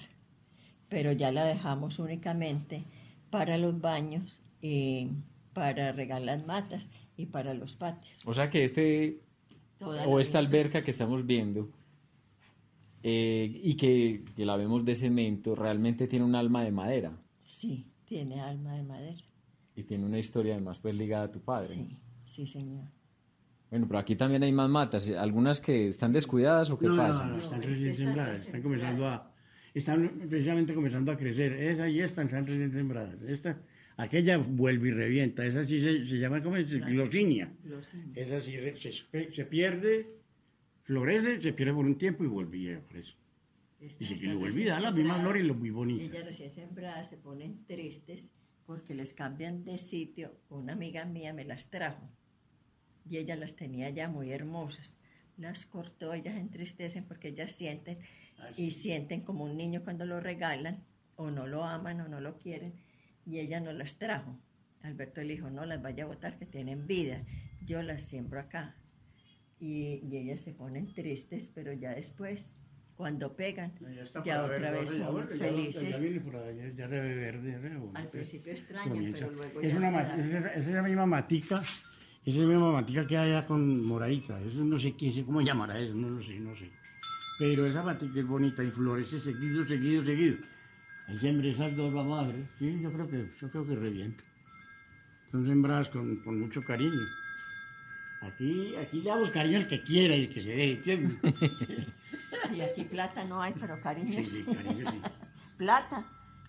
Pero 0.89 1.11
ya 1.11 1.31
la 1.31 1.45
dejamos 1.45 1.99
únicamente 1.99 2.85
para 3.31 3.57
los 3.57 3.81
baños 3.81 4.43
y 4.61 5.09
para 5.53 5.91
regar 5.91 6.21
las 6.21 6.45
matas 6.45 6.89
y 7.17 7.25
para 7.27 7.53
los 7.53 7.75
patios. 7.75 8.21
O 8.25 8.33
sea 8.33 8.49
que 8.49 8.63
este 8.63 9.21
Toda 9.77 10.07
o 10.07 10.19
esta 10.19 10.39
vida. 10.41 10.47
alberca 10.47 10.83
que 10.83 10.91
estamos 10.91 11.25
viendo 11.25 11.71
eh, 13.07 13.61
y 13.63 13.75
que, 13.75 14.23
que 14.35 14.45
la 14.45 14.57
vemos 14.57 14.83
de 14.83 14.95
cemento 14.95 15.53
realmente 15.55 16.07
tiene 16.07 16.25
un 16.25 16.33
alma 16.33 16.63
de 16.63 16.71
madera 16.71 17.11
Sí, 17.45 17.85
tiene 18.05 18.41
alma 18.41 18.73
de 18.75 18.81
madera. 18.83 19.17
y 19.75 19.83
tiene 19.83 20.05
una 20.05 20.17
historia 20.17 20.53
además 20.55 20.79
pues 20.79 20.95
ligada 20.95 21.25
a 21.25 21.31
tu 21.31 21.39
padre. 21.41 21.73
Sí, 21.75 22.01
sí, 22.25 22.47
señor. 22.47 22.85
Bueno, 23.69 23.85
pero 23.87 23.99
aquí 23.99 24.15
también 24.15 24.41
hay 24.43 24.51
más 24.51 24.69
matas, 24.69 25.07
algunas 25.09 25.61
que 25.61 25.87
están 25.87 26.11
descuidadas 26.13 26.69
o 26.71 26.79
qué 26.79 26.87
No, 26.87 26.97
pasa. 26.97 27.25
no, 27.27 27.37
no, 27.37 27.43
están 27.43 27.59
No, 27.59 27.65
recién 27.67 27.87
es 27.89 27.91
están 27.91 28.05
sembradas, 28.07 28.31
recién 28.37 28.47
están 28.55 28.61
comenzando 28.63 29.07
a, 29.07 29.33
están 29.73 30.11
precisamente 30.29 30.73
comenzando 30.73 31.11
a 31.11 31.17
crecer. 31.17 31.53
Esa 31.53 31.87
y 31.89 31.99
esta 31.99 32.21
están 32.23 32.45
recién 32.47 32.71
sembradas. 32.71 33.21
Esta, 33.27 33.61
aquella 33.97 34.37
vuelve 34.37 34.87
y 34.89 34.91
revienta. 34.91 35.45
Esa 35.45 35.65
sí 35.65 35.79
se, 35.81 36.05
se 36.05 36.17
llama 36.19 36.41
como 36.41 36.55
glosinia. 36.55 37.51
Los 37.65 37.93
Esa 38.15 38.41
sí 38.41 38.53
se, 39.11 39.31
se 39.33 39.45
pierde, 39.45 40.14
florece, 40.85 41.41
se 41.41 41.51
pierde 41.53 41.73
por 41.73 41.85
un 41.85 41.97
tiempo 41.97 42.23
y. 42.27 43.17
Y 43.81 44.05
se 44.05 44.15
Estas 44.17 44.35
vuelve 44.35 44.61
y 44.61 44.65
recién 44.65 44.65
da 44.65 44.79
la 44.79 44.91
misma 44.91 45.15
sembradas, 45.15 45.21
flor 45.21 45.37
y 45.37 45.43
lo 45.43 45.53
muy 45.55 45.69
bonita. 45.69 46.03
Ellas 46.05 46.25
recién 46.25 46.51
sembradas 46.51 47.09
se 47.09 47.17
ponen 47.17 47.65
tristes 47.65 48.31
porque 48.65 48.95
les 48.95 49.13
cambian 49.13 49.63
de 49.65 49.77
sitio. 49.77 50.31
Una 50.49 50.73
amiga 50.73 51.05
mía 51.05 51.33
me 51.33 51.43
las 51.43 51.69
trajo 51.69 52.09
y 53.07 53.17
ella 53.17 53.35
las 53.35 53.55
tenía 53.55 53.89
ya 53.89 54.07
muy 54.07 54.31
hermosas. 54.31 54.95
Las 55.37 55.65
cortó, 55.65 56.13
ellas 56.13 56.35
entristecen 56.35 57.03
porque 57.03 57.29
ellas 57.29 57.51
sienten 57.51 57.97
y 58.55 58.71
sienten 58.71 59.21
como 59.21 59.43
un 59.43 59.57
niño 59.57 59.83
cuando 59.83 60.05
lo 60.05 60.19
regalan 60.19 60.83
o 61.17 61.29
no 61.29 61.45
lo 61.45 61.65
aman 61.65 62.01
o 62.01 62.07
no 62.07 62.21
lo 62.21 62.37
quieren 62.37 62.73
y 63.25 63.39
ella 63.39 63.59
no 63.59 63.73
las 63.73 63.97
trajo. 63.97 64.39
Alberto 64.81 65.21
le 65.21 65.33
dijo, 65.33 65.49
no 65.49 65.65
las 65.65 65.81
vaya 65.81 66.03
a 66.03 66.07
botar 66.07 66.37
que 66.37 66.45
tienen 66.45 66.87
vida, 66.87 67.23
yo 67.65 67.81
las 67.81 68.03
siembro 68.03 68.39
acá. 68.39 68.75
Y, 69.65 69.99
y 70.07 70.17
ellas 70.17 70.41
se 70.41 70.51
ponen 70.53 70.93
tristes, 70.93 71.49
pero 71.55 71.73
ya 71.73 71.95
después, 71.95 72.55
cuando 72.95 73.35
pegan, 73.35 73.73
ya 74.23 74.41
por 74.43 74.51
otra 74.51 74.71
vez 74.71 74.95
ya 74.95 75.05
son 75.07 75.27
ya- 75.27 75.35
felices. 75.37 75.89
Ya, 75.89 75.97
viene 75.97 76.19
por 76.19 76.35
allá, 76.35 76.71
ya 76.77 76.85
reve 76.87 77.15
verde, 77.15 77.51
ya 77.51 77.57
reve 77.57 77.77
bonito. 77.77 77.97
Al 77.97 78.09
principio 78.09 78.51
extraña, 78.51 78.89
Comienza. 78.91 79.17
pero 79.25 79.31
luego 79.31 79.61
es 79.61 79.71
ya 79.73 79.77
una 79.79 80.15
es 80.17 80.25
esa, 80.27 80.47
es 80.53 80.67
esa 80.67 80.83
misma 80.83 81.05
matica, 81.07 81.61
es 82.25 82.35
la 82.35 82.45
misma 82.45 82.71
matica 82.73 83.07
que 83.07 83.17
hay 83.17 83.31
allá 83.31 83.47
con 83.47 83.83
moradita. 83.87 84.39
Eso 84.39 84.63
no 84.63 84.77
sé 84.77 84.93
quién, 84.95 85.25
cómo 85.25 85.41
llamará 85.41 85.79
eso, 85.79 85.95
no 85.95 86.11
lo 86.11 86.21
sé, 86.21 86.39
no 86.39 86.55
sé. 86.55 86.69
Pero 87.39 87.65
esa 87.65 87.81
matica 87.81 88.19
es 88.19 88.27
bonita 88.27 88.63
y 88.63 88.69
florece 88.69 89.19
seguido, 89.19 89.65
seguido, 89.65 90.05
seguido. 90.05 90.37
Ahí 91.07 91.17
sembré 91.19 91.51
esas 91.51 91.75
dos, 91.75 91.91
vamos 91.91 92.23
a 92.23 92.27
ver. 92.27 92.45
Sí, 92.59 92.79
yo 92.81 92.93
creo 92.93 93.09
que, 93.09 93.29
yo 93.41 93.49
creo 93.49 93.65
que 93.65 93.75
revienta. 93.75 94.23
Son 95.31 95.43
sembradas 95.47 95.89
con, 95.89 96.17
con 96.17 96.39
mucho 96.39 96.61
cariño. 96.63 97.01
Aquí, 98.27 98.75
aquí 98.75 99.01
le 99.01 99.09
damos 99.09 99.29
cariño 99.29 99.57
al 99.57 99.67
que 99.67 99.81
quiera 99.83 100.15
y 100.15 100.23
el 100.25 100.33
que 100.33 100.41
se 100.41 100.49
deje, 100.49 100.71
¿entiendes? 100.73 101.17
Y 102.53 102.61
aquí 102.61 102.83
plata 102.83 103.23
no 103.23 103.41
hay, 103.41 103.53
pero 103.59 103.79
cariño. 103.81 104.11
Sí, 104.11 104.23
sí, 104.25 104.43
cariño, 104.43 104.91
sí. 104.91 104.99
plata, 105.57 106.05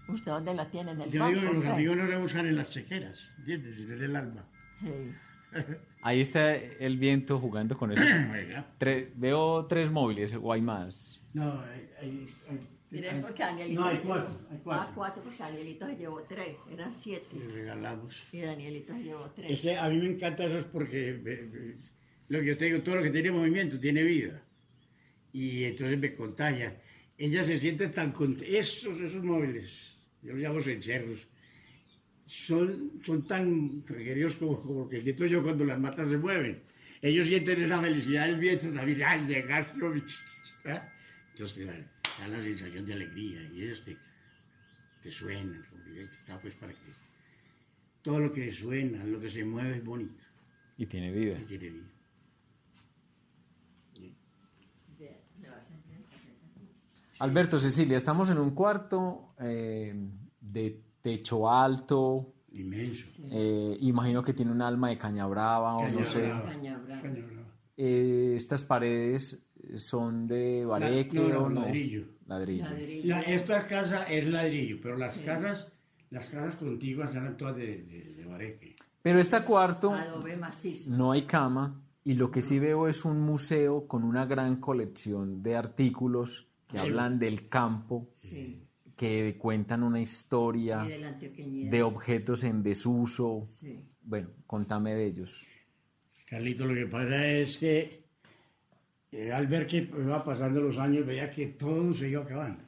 ¿usted 0.08 0.30
dónde 0.32 0.52
la 0.54 0.68
tiene? 0.68 0.90
En 0.92 1.00
el 1.02 1.10
Yo 1.10 1.28
digo 1.28 1.40
que 1.40 1.54
los 1.54 1.64
amigos 1.66 1.96
no 1.96 2.04
la 2.06 2.18
usan 2.18 2.46
en 2.46 2.56
las 2.56 2.70
chequeras, 2.70 3.28
¿entiendes? 3.38 3.76
Sino 3.76 3.94
en 3.94 4.02
el 4.02 4.16
alma. 4.16 4.44
Sí. 4.80 5.12
Ahí 6.02 6.20
está 6.20 6.54
el 6.54 6.98
viento 6.98 7.38
jugando 7.38 7.78
con 7.78 7.92
eso. 7.92 8.02
Tre- 8.80 9.10
veo 9.14 9.64
tres 9.66 9.90
móviles 9.90 10.36
o 10.40 10.52
hay 10.52 10.60
más. 10.60 11.20
No, 11.34 11.60
hay, 11.62 11.88
hay, 12.00 12.26
hay- 12.50 12.68
Mira, 12.90 13.10
hay- 13.10 13.16
es 13.18 13.22
porque 13.24 13.42
Danielito. 13.42 13.80
No, 13.80 13.86
hay 13.86 13.98
cuatro, 13.98 14.28
llevó- 14.30 14.50
hay 14.52 14.58
cuatro. 14.62 14.84
Ah, 14.88 14.92
cuatro, 14.94 15.22
pues 15.24 15.38
Danielito 15.38 15.86
se 15.86 15.96
llevó 15.96 16.22
tres, 16.28 16.56
eran 16.70 16.94
siete. 16.94 17.26
Le 17.36 17.48
regalamos. 17.48 18.22
Y 18.32 18.40
Danielito 18.40 18.92
se 18.94 19.02
llevó 19.02 19.30
tres. 19.34 19.50
Es 19.50 19.60
que 19.62 19.76
a 19.76 19.88
mí 19.88 19.98
me 19.98 20.06
encanta 20.10 20.44
eso 20.44 20.58
es 20.60 20.64
porque 20.66 21.10
eh, 21.10 21.22
eh, 21.26 21.76
lo 22.28 22.40
que 22.40 22.46
yo 22.46 22.56
te 22.56 22.64
digo, 22.66 22.80
todo 22.82 22.96
lo 22.96 23.02
que 23.02 23.10
tiene 23.10 23.30
movimiento 23.32 23.78
tiene 23.80 24.02
vida. 24.04 24.42
Y 25.32 25.64
entonces 25.64 25.98
me 25.98 26.14
contagia. 26.14 26.80
Ella 27.18 27.44
se 27.44 27.58
siente 27.58 27.88
tan 27.88 28.12
con 28.12 28.36
esos, 28.46 29.00
esos 29.00 29.22
móviles, 29.24 29.96
yo 30.22 30.32
los 30.32 30.40
llamo 30.42 30.62
cencerros, 30.62 31.26
son, 32.28 32.78
son 33.04 33.26
tan 33.26 33.82
queridos 33.82 34.36
como, 34.36 34.60
como 34.60 34.88
que 34.88 35.00
siento 35.00 35.26
yo 35.26 35.42
cuando 35.42 35.64
las 35.64 35.78
matas 35.78 36.08
se 36.08 36.16
mueven. 36.18 36.62
Ellos 37.02 37.26
sienten 37.26 37.62
esa 37.62 37.80
felicidad 37.80 38.26
del 38.26 38.36
viento 38.38 38.70
también, 38.72 39.02
ay, 39.04 39.24
llegaste, 39.26 39.82
hombre", 39.84 40.02
¿ah? 40.66 40.88
entonces 41.32 41.68
da, 42.18 42.28
la 42.28 42.42
sensación 42.42 42.84
de 42.86 42.92
alegría 42.92 43.42
y 43.52 43.62
ellos 43.64 43.82
te, 43.82 43.96
te 45.02 45.10
suenan, 45.10 45.62
como 45.70 45.84
que 45.84 46.02
está 46.02 46.38
pues 46.38 46.54
para 46.54 46.72
que 46.72 46.78
todo 48.02 48.20
lo 48.20 48.30
que 48.32 48.50
suena, 48.52 49.04
lo 49.04 49.18
que 49.20 49.28
se 49.28 49.44
mueve 49.44 49.76
es 49.78 49.84
bonito 49.84 50.22
Y 50.78 50.86
tiene 50.86 51.12
vida. 51.12 51.38
y 51.40 51.44
tiene 51.44 51.70
vida. 51.70 51.86
Alberto, 57.18 57.58
Cecilia, 57.58 57.96
estamos 57.96 58.28
en 58.30 58.38
un 58.38 58.50
cuarto 58.50 59.32
eh, 59.40 59.94
de 60.40 60.82
techo 61.00 61.50
alto. 61.50 62.32
Inmenso. 62.52 63.22
eh, 63.30 63.76
imagino 63.80 64.22
que 64.22 64.32
tiene 64.32 64.50
un 64.50 64.62
alma 64.62 64.88
de 64.88 64.98
caña 64.98 65.26
brava 65.26 65.76
o 65.76 65.80
Caña 65.80 65.98
no 65.98 66.04
sé. 66.04 66.22
brava. 66.22 66.48
Caña 66.48 66.78
brava. 66.78 67.02
Eh, 67.76 68.34
estas 68.36 68.62
paredes 68.62 69.45
son 69.74 70.26
de 70.26 70.64
bareque 70.64 71.18
no, 71.18 71.28
no, 71.28 71.38
o 71.40 71.48
no? 71.50 71.60
ladrillo. 71.62 72.04
Ladrillo. 72.26 72.64
Ladrillo. 72.64 73.08
La- 73.08 73.22
esta 73.22 73.66
casa 73.66 74.04
es 74.04 74.26
ladrillo, 74.26 74.78
pero 74.82 74.96
las 74.96 75.18
casas, 75.18 75.68
las 76.10 76.28
casas 76.28 76.54
contiguas 76.56 77.14
eran 77.14 77.36
todas 77.36 77.56
de, 77.56 77.82
de, 77.82 78.14
de 78.16 78.24
bareque. 78.24 78.74
Pero 79.02 79.18
este 79.20 79.40
cuarto 79.42 79.92
Adobe 79.92 80.36
macizo. 80.36 80.90
no 80.90 81.12
hay 81.12 81.22
cama 81.26 81.80
y 82.04 82.14
lo 82.14 82.30
que 82.30 82.42
sí 82.42 82.58
veo 82.58 82.88
es 82.88 83.04
un 83.04 83.20
museo 83.20 83.86
con 83.86 84.02
una 84.04 84.26
gran 84.26 84.56
colección 84.60 85.42
de 85.42 85.56
artículos 85.56 86.48
que 86.68 86.78
Ay. 86.78 86.88
hablan 86.88 87.18
del 87.18 87.48
campo, 87.48 88.08
Sí. 88.14 88.62
que 88.96 89.36
cuentan 89.38 89.82
una 89.84 90.00
historia 90.00 90.82
de 90.82 90.98
la 90.98 91.12
de 91.12 91.82
objetos 91.82 92.42
en 92.44 92.62
desuso. 92.64 93.42
Sí. 93.44 93.78
Bueno, 94.02 94.30
contame 94.46 94.94
de 94.94 95.06
ellos. 95.06 95.46
Carlito, 96.28 96.66
lo 96.66 96.74
que 96.74 96.86
pasa 96.86 97.26
es 97.28 97.58
que 97.58 98.05
eh, 99.16 99.32
al 99.32 99.46
ver 99.46 99.66
que 99.66 99.78
iba 99.78 100.22
pasando 100.22 100.60
los 100.60 100.76
años, 100.78 101.06
veía 101.06 101.30
que 101.30 101.46
todo 101.46 101.94
se 101.94 102.08
iba 102.10 102.22
acabando. 102.22 102.62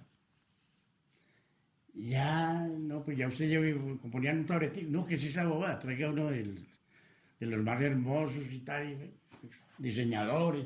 Ya, 1.94 2.66
no, 2.88 3.02
pues 3.02 3.18
ya 3.18 3.26
usted 3.28 3.48
ya 3.50 3.58
componían 4.00 4.38
un 4.38 4.46
tabletín. 4.46 4.90
No, 4.92 5.04
que 5.04 5.16
es 5.16 5.24
esa 5.24 5.44
bobada, 5.44 5.78
traiga 5.78 6.10
uno 6.10 6.30
del- 6.30 6.66
de 7.40 7.46
los 7.46 7.62
más 7.62 7.80
hermosos 7.82 8.44
y 8.50 8.60
tal, 8.60 8.92
y, 8.92 8.94
pues, 9.40 9.60
diseñadores. 9.78 10.64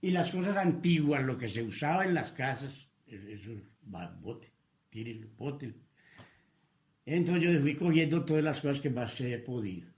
Y, 0.00 0.10
las 0.12 0.30
cosas 0.30 0.56
antiguas, 0.56 1.22
lo 1.24 1.36
que 1.36 1.48
se 1.48 1.62
usaba 1.62 2.04
en 2.04 2.14
las 2.14 2.30
casas, 2.32 2.88
eso, 3.06 3.52
va, 3.94 4.06
bote, 4.22 4.48
tírelo, 4.88 5.28
bótelo. 5.36 5.74
Entonces 7.04 7.42
yo 7.44 7.60
fui 7.60 7.74
cogiendo 7.74 8.24
todas 8.24 8.44
las 8.44 8.60
cosas 8.60 8.80
que 8.80 8.90
más 8.90 9.20
he 9.20 9.38
podido 9.38 9.88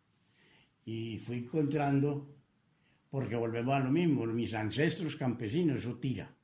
y 0.85 1.19
fui 1.19 1.39
encontrando, 1.39 2.35
porque 3.13 3.37
volvemos 3.37 3.75
a 3.75 3.81
lo 3.81 3.91
mismo, 3.91 4.25
mis 4.25 4.55
ancestros 4.55 5.17
campesinos, 5.17 5.81
eso 5.81 5.99
tira. 5.99 6.35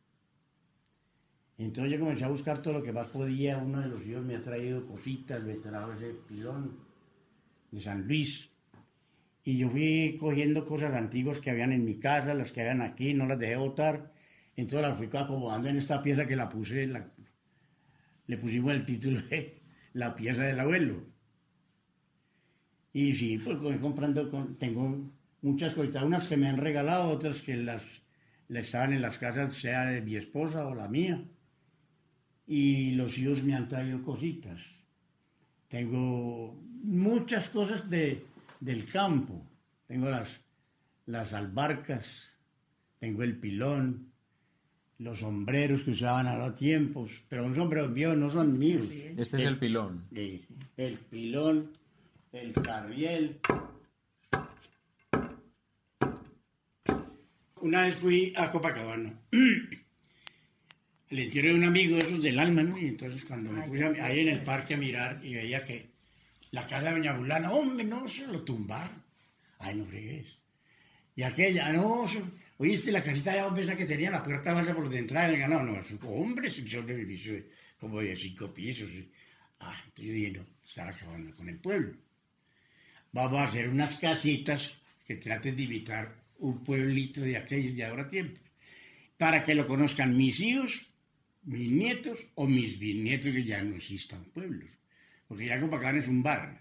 Entonces 1.56 1.94
yo 1.94 1.98
comencé 1.98 2.26
a 2.26 2.28
buscar 2.28 2.60
todo 2.60 2.74
lo 2.74 2.82
que 2.82 2.92
más 2.92 3.08
podía, 3.08 3.56
uno 3.56 3.80
de 3.80 3.88
los 3.88 4.06
hijos 4.06 4.22
me 4.22 4.36
ha 4.36 4.42
traído 4.42 4.84
cositas, 4.84 5.42
me 5.42 5.54
trajo 5.54 5.94
ese 5.94 6.12
pilón 6.28 6.76
de 7.70 7.80
San 7.80 8.06
Luis, 8.06 8.50
y 9.44 9.56
yo 9.56 9.70
fui 9.70 10.14
cogiendo 10.20 10.66
cosas 10.66 10.94
antiguas 10.94 11.40
que 11.40 11.48
habían 11.48 11.72
en 11.72 11.86
mi 11.86 11.98
casa, 11.98 12.34
las 12.34 12.52
que 12.52 12.60
habían 12.60 12.82
aquí, 12.82 13.14
no 13.14 13.24
las 13.24 13.38
dejé 13.38 13.56
botar, 13.56 14.12
entonces 14.54 14.86
las 14.90 14.98
fui 14.98 15.08
acomodando 15.10 15.70
en 15.70 15.78
esta 15.78 16.02
pieza 16.02 16.26
que 16.26 16.36
la 16.36 16.50
puse, 16.50 16.86
le 18.26 18.36
pusimos 18.36 18.74
el 18.74 18.84
título 18.84 19.22
de 19.22 19.62
La 19.94 20.14
pieza 20.14 20.42
del 20.42 20.60
abuelo. 20.60 21.02
Y 22.92 23.14
sí, 23.14 23.38
pues 23.38 23.56
comprando, 23.80 24.28
tengo 24.58 25.17
muchas 25.42 25.74
cositas, 25.74 26.02
unas 26.02 26.28
que 26.28 26.36
me 26.36 26.48
han 26.48 26.56
regalado, 26.56 27.10
otras 27.10 27.42
que 27.42 27.56
las, 27.56 27.84
las 28.48 28.66
estaban 28.66 28.92
en 28.92 29.02
las 29.02 29.18
casas, 29.18 29.54
sea 29.54 29.86
de 29.86 30.00
mi 30.00 30.16
esposa 30.16 30.66
o 30.66 30.74
la 30.74 30.88
mía. 30.88 31.22
Y 32.46 32.92
los 32.92 33.18
hijos 33.18 33.42
me 33.42 33.54
han 33.54 33.68
traído 33.68 34.02
cositas. 34.02 34.62
Tengo 35.68 36.54
muchas 36.82 37.50
cosas 37.50 37.88
de, 37.90 38.24
del 38.60 38.86
campo. 38.86 39.42
Tengo 39.86 40.10
las, 40.10 40.40
las 41.06 41.32
albarcas, 41.32 42.34
tengo 42.98 43.22
el 43.22 43.36
pilón, 43.36 44.08
los 44.98 45.20
sombreros 45.20 45.82
que 45.82 45.92
usaban 45.92 46.26
a 46.26 46.36
los 46.36 46.54
tiempos, 46.54 47.22
pero 47.28 47.44
son 47.44 47.54
sombreros 47.54 47.90
míos, 47.90 48.16
no 48.16 48.28
son 48.28 48.58
míos. 48.58 48.86
Este 49.16 49.36
es 49.36 49.44
el 49.44 49.58
pilón. 49.58 50.04
Eh, 50.14 50.40
el 50.76 50.98
pilón, 50.98 51.70
el 52.32 52.52
carriel. 52.52 53.38
Una 57.62 57.86
vez 57.86 57.96
fui 57.98 58.32
a 58.36 58.50
Copacabana. 58.50 59.12
Le 61.10 61.24
entierro 61.24 61.48
de 61.48 61.54
un 61.54 61.64
amigo 61.64 61.96
esos 61.96 62.22
del 62.22 62.38
alma, 62.38 62.62
¿no? 62.62 62.78
Y 62.78 62.86
entonces 62.88 63.24
cuando 63.24 63.50
me 63.50 63.62
a- 63.82 64.04
ahí 64.04 64.20
en 64.20 64.28
el 64.28 64.42
parque 64.42 64.74
a 64.74 64.76
mirar 64.76 65.20
y 65.24 65.34
veía 65.34 65.64
que 65.64 65.88
la 66.50 66.62
casa 66.66 66.82
de 66.82 66.90
Doña 66.90 67.14
Fulana, 67.16 67.50
hombre, 67.50 67.84
no, 67.84 68.06
se 68.08 68.26
lo 68.26 68.42
tumbaron. 68.42 69.02
Ay, 69.58 69.74
no 69.76 69.86
fregues. 69.86 70.26
Y 71.16 71.22
aquella, 71.22 71.72
no, 71.72 72.04
eso- 72.04 72.30
oíste 72.58 72.92
la 72.92 73.02
casita 73.02 73.32
de 73.32 73.42
hombre 73.42 73.64
esa 73.64 73.74
que 73.76 73.86
tenía 73.86 74.10
la 74.10 74.22
puerta 74.22 74.54
falsa 74.54 74.74
por 74.74 74.84
donde 74.84 74.98
entraba 74.98 75.28
en 75.28 75.34
el 75.34 75.40
ganado. 75.40 75.62
No, 75.62 75.80
eso, 75.80 75.96
hombre, 76.08 76.50
si 76.50 76.68
son 76.68 76.86
de 76.86 76.94
edificio 76.94 77.32
de- 77.34 77.50
como 77.78 78.00
de 78.00 78.14
cinco 78.14 78.52
pisos. 78.52 78.90
Ah, 79.60 79.74
entonces 79.86 80.04
yo 80.06 80.12
dije, 80.12 80.30
no, 80.32 80.46
están 80.66 80.88
acabando 80.88 81.34
con 81.34 81.48
el 81.48 81.58
pueblo. 81.58 81.96
Vamos 83.12 83.38
a 83.40 83.44
hacer 83.44 83.68
unas 83.70 83.96
casitas 83.96 84.76
que 85.06 85.16
traten 85.16 85.56
de 85.56 85.62
imitar 85.62 86.14
un 86.38 86.62
pueblito 86.64 87.20
de 87.20 87.36
aquellos 87.36 87.74
de 87.76 87.84
ahora 87.84 88.06
tiempo. 88.08 88.40
Para 89.16 89.42
que 89.44 89.54
lo 89.54 89.66
conozcan 89.66 90.16
mis 90.16 90.40
hijos, 90.40 90.86
mis 91.44 91.70
nietos 91.70 92.18
o 92.34 92.46
mis 92.46 92.78
bisnietos 92.78 93.32
que 93.32 93.44
ya 93.44 93.62
no 93.62 93.76
existan 93.76 94.24
pueblos. 94.26 94.70
Porque 95.26 95.46
ya 95.46 95.60
Copacabana 95.60 96.00
es 96.00 96.08
un 96.08 96.22
barrio. 96.22 96.58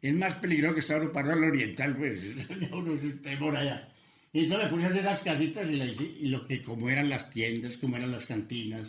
Es 0.00 0.14
más 0.14 0.34
peligroso 0.36 0.74
que 0.74 0.80
estar 0.80 1.12
para 1.12 1.34
el 1.34 1.44
oriental, 1.44 1.96
pues. 1.96 2.20
Uno 2.72 2.98
se 3.00 3.36
por 3.36 3.56
allá. 3.56 3.92
Y 4.32 4.44
entonces 4.44 4.66
le 4.66 4.70
puse 4.72 4.86
a 4.86 4.90
hacer 4.90 5.04
las 5.04 5.22
casitas 5.22 5.68
y, 5.68 5.76
la 5.76 5.86
hice- 5.86 6.16
y 6.20 6.26
lo 6.28 6.46
que, 6.46 6.62
como 6.62 6.88
eran 6.88 7.08
las 7.08 7.30
tiendas, 7.30 7.76
como 7.78 7.96
eran 7.96 8.12
las 8.12 8.26
cantinas, 8.26 8.86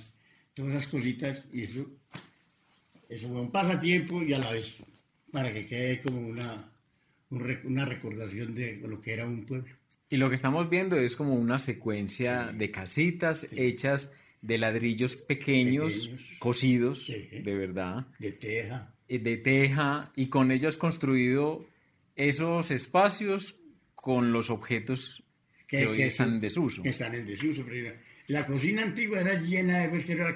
todas 0.54 0.74
esas 0.74 0.88
cositas, 0.88 1.44
y 1.54 1.64
eso, 1.64 1.90
eso 3.08 3.28
fue 3.28 3.42
un 3.42 3.52
pasatiempo 3.52 4.22
y 4.22 4.34
a 4.34 4.40
la 4.40 4.52
vez 4.52 4.76
para 5.32 5.52
que 5.54 5.66
quede 5.66 6.02
como 6.02 6.20
una, 6.20 6.72
una 7.64 7.86
recordación 7.86 8.54
de 8.56 8.78
lo 8.78 9.00
que 9.02 9.14
era 9.14 9.26
un 9.26 9.46
pueblo. 9.46 9.74
Y 10.10 10.18
lo 10.18 10.30
que 10.30 10.36
estamos 10.36 10.70
viendo 10.70 10.98
es 10.98 11.16
como 11.16 11.34
una 11.34 11.60
secuencia 11.60 12.52
de 12.52 12.72
casitas 12.72 13.48
hechas 13.52 14.14
de 14.42 14.58
ladrillos 14.58 15.16
pequeños, 15.16 16.08
Pequeños. 16.08 16.38
cosidos, 16.40 17.06
Sí. 17.06 17.28
de 17.44 17.56
verdad, 17.56 18.08
De 18.18 18.32
teja. 18.32 18.94
eh, 19.08 19.20
de 19.20 19.38
teja, 19.38 20.12
y 20.16 20.28
con 20.28 20.52
ello 20.52 20.68
has 20.68 20.78
construido 20.78 21.68
esos 22.16 22.72
espacios 22.72 23.60
con 23.96 24.32
los 24.32 24.50
objetos 24.50 25.24
que, 25.68 25.86
hoy 25.86 26.02
están 26.02 26.34
en 26.36 26.40
desuso. 26.42 26.82
Que 26.84 26.90
están 26.90 27.14
en 27.14 27.28
desuso. 27.28 27.64
pero 27.68 27.94
la 28.28 28.46
cocina 28.46 28.82
antigua 28.84 29.20
era 29.22 29.40
llena 29.42 29.80
de, 29.80 29.90
pues, 29.90 30.06
que 30.06 30.14
era, 30.14 30.36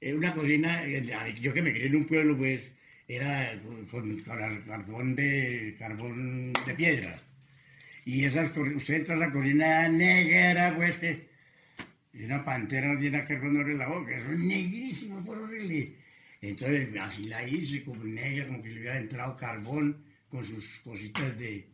era 0.00 0.16
una 0.16 0.32
cocina, 0.34 0.84
eh, 0.86 1.02
yo 1.40 1.54
que 1.54 1.62
me 1.62 1.72
crié 1.72 1.86
en 1.86 1.96
un 1.96 2.06
pueblo, 2.06 2.36
pues, 2.36 2.60
era 3.06 3.58
con, 3.62 3.86
con 3.86 4.20
car- 4.20 4.64
carbón 4.66 5.14
de, 5.14 5.74
carbón 5.78 6.52
de 6.66 6.74
piedra. 6.74 7.22
Y 8.08 8.24
esas, 8.24 8.56
usted 8.56 8.94
entra 8.94 9.14
a 9.16 9.18
la 9.18 9.30
cocina 9.30 9.86
negra, 9.86 10.74
pues, 10.74 10.96
que 10.96 11.28
y 12.14 12.24
una 12.24 12.42
pantera 12.42 12.92
no 12.94 12.98
tiene 12.98 13.22
que 13.26 13.36
ponerle 13.36 13.74
la 13.76 13.86
boca, 13.88 14.16
eso 14.16 14.32
es 14.32 14.38
negrísimo, 14.38 15.22
por 15.22 15.36
horrible. 15.38 15.94
Entonces, 16.40 16.88
así 16.98 17.24
la 17.24 17.46
hice, 17.46 17.84
como 17.84 18.02
negra, 18.04 18.46
como 18.46 18.62
que 18.62 18.70
le 18.70 18.80
hubiera 18.80 18.98
entrado 18.98 19.36
carbón 19.36 19.96
con 20.30 20.42
sus 20.42 20.78
cositas 20.78 21.38
de, 21.38 21.66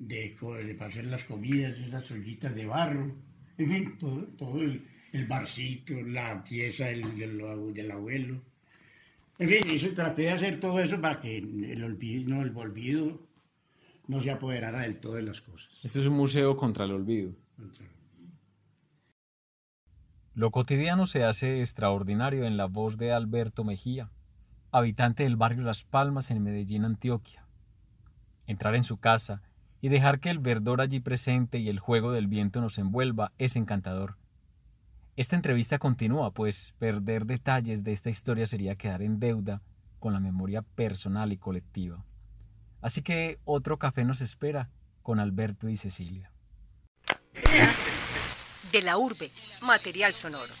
de, 0.00 0.34
de 0.66 0.74
para 0.74 0.90
hacer 0.90 1.04
las 1.04 1.22
comidas, 1.22 1.78
esas 1.78 2.10
ollitas 2.10 2.52
de 2.56 2.66
barro, 2.66 3.14
en 3.56 3.70
fin, 3.70 3.98
todo, 3.98 4.22
todo 4.36 4.60
el, 4.62 4.82
el 5.12 5.26
barcito, 5.26 5.94
la 6.02 6.42
pieza 6.42 6.86
del, 6.86 7.02
del, 7.16 7.40
del 7.72 7.90
abuelo. 7.92 8.42
En 9.38 9.48
fin, 9.48 9.58
hice- 9.70 9.92
traté 9.94 10.22
de 10.22 10.30
hacer 10.32 10.58
todo 10.58 10.80
eso 10.80 11.00
para 11.00 11.20
que 11.20 11.38
el 11.38 11.84
olvido, 11.84 12.34
no, 12.34 12.42
el 12.42 12.50
olvido 12.56 13.27
no 14.08 14.20
se 14.20 14.30
apoderara 14.30 14.80
del 14.80 14.98
todo 14.98 15.14
de 15.14 15.22
las 15.22 15.40
cosas. 15.40 15.68
Esto 15.84 16.00
es 16.00 16.06
un 16.06 16.14
museo 16.14 16.56
contra 16.56 16.86
el 16.86 16.92
olvido. 16.92 17.32
Lo 20.34 20.50
cotidiano 20.50 21.06
se 21.06 21.24
hace 21.24 21.60
extraordinario 21.60 22.44
en 22.44 22.56
la 22.56 22.66
voz 22.66 22.96
de 22.96 23.12
Alberto 23.12 23.64
Mejía, 23.64 24.10
habitante 24.72 25.24
del 25.24 25.36
barrio 25.36 25.62
Las 25.62 25.84
Palmas 25.84 26.30
en 26.30 26.42
Medellín, 26.42 26.84
Antioquia. 26.84 27.44
Entrar 28.46 28.74
en 28.74 28.84
su 28.84 28.96
casa 28.96 29.42
y 29.80 29.90
dejar 29.90 30.20
que 30.20 30.30
el 30.30 30.38
verdor 30.38 30.80
allí 30.80 31.00
presente 31.00 31.58
y 31.58 31.68
el 31.68 31.78
juego 31.78 32.10
del 32.10 32.28
viento 32.28 32.60
nos 32.60 32.78
envuelva 32.78 33.32
es 33.36 33.56
encantador. 33.56 34.16
Esta 35.16 35.36
entrevista 35.36 35.78
continúa, 35.78 36.32
pues 36.32 36.74
perder 36.78 37.26
detalles 37.26 37.84
de 37.84 37.92
esta 37.92 38.08
historia 38.08 38.46
sería 38.46 38.76
quedar 38.76 39.02
en 39.02 39.18
deuda 39.18 39.60
con 39.98 40.12
la 40.12 40.20
memoria 40.20 40.62
personal 40.62 41.32
y 41.32 41.36
colectiva. 41.36 42.04
Así 42.80 43.02
que 43.02 43.38
otro 43.44 43.78
café 43.78 44.04
nos 44.04 44.20
espera 44.20 44.70
con 45.02 45.20
Alberto 45.20 45.68
y 45.68 45.76
Cecilia. 45.76 46.30
De 48.72 48.82
la 48.82 48.98
urbe, 48.98 49.30
material 49.62 50.14
sonoro. 50.14 50.52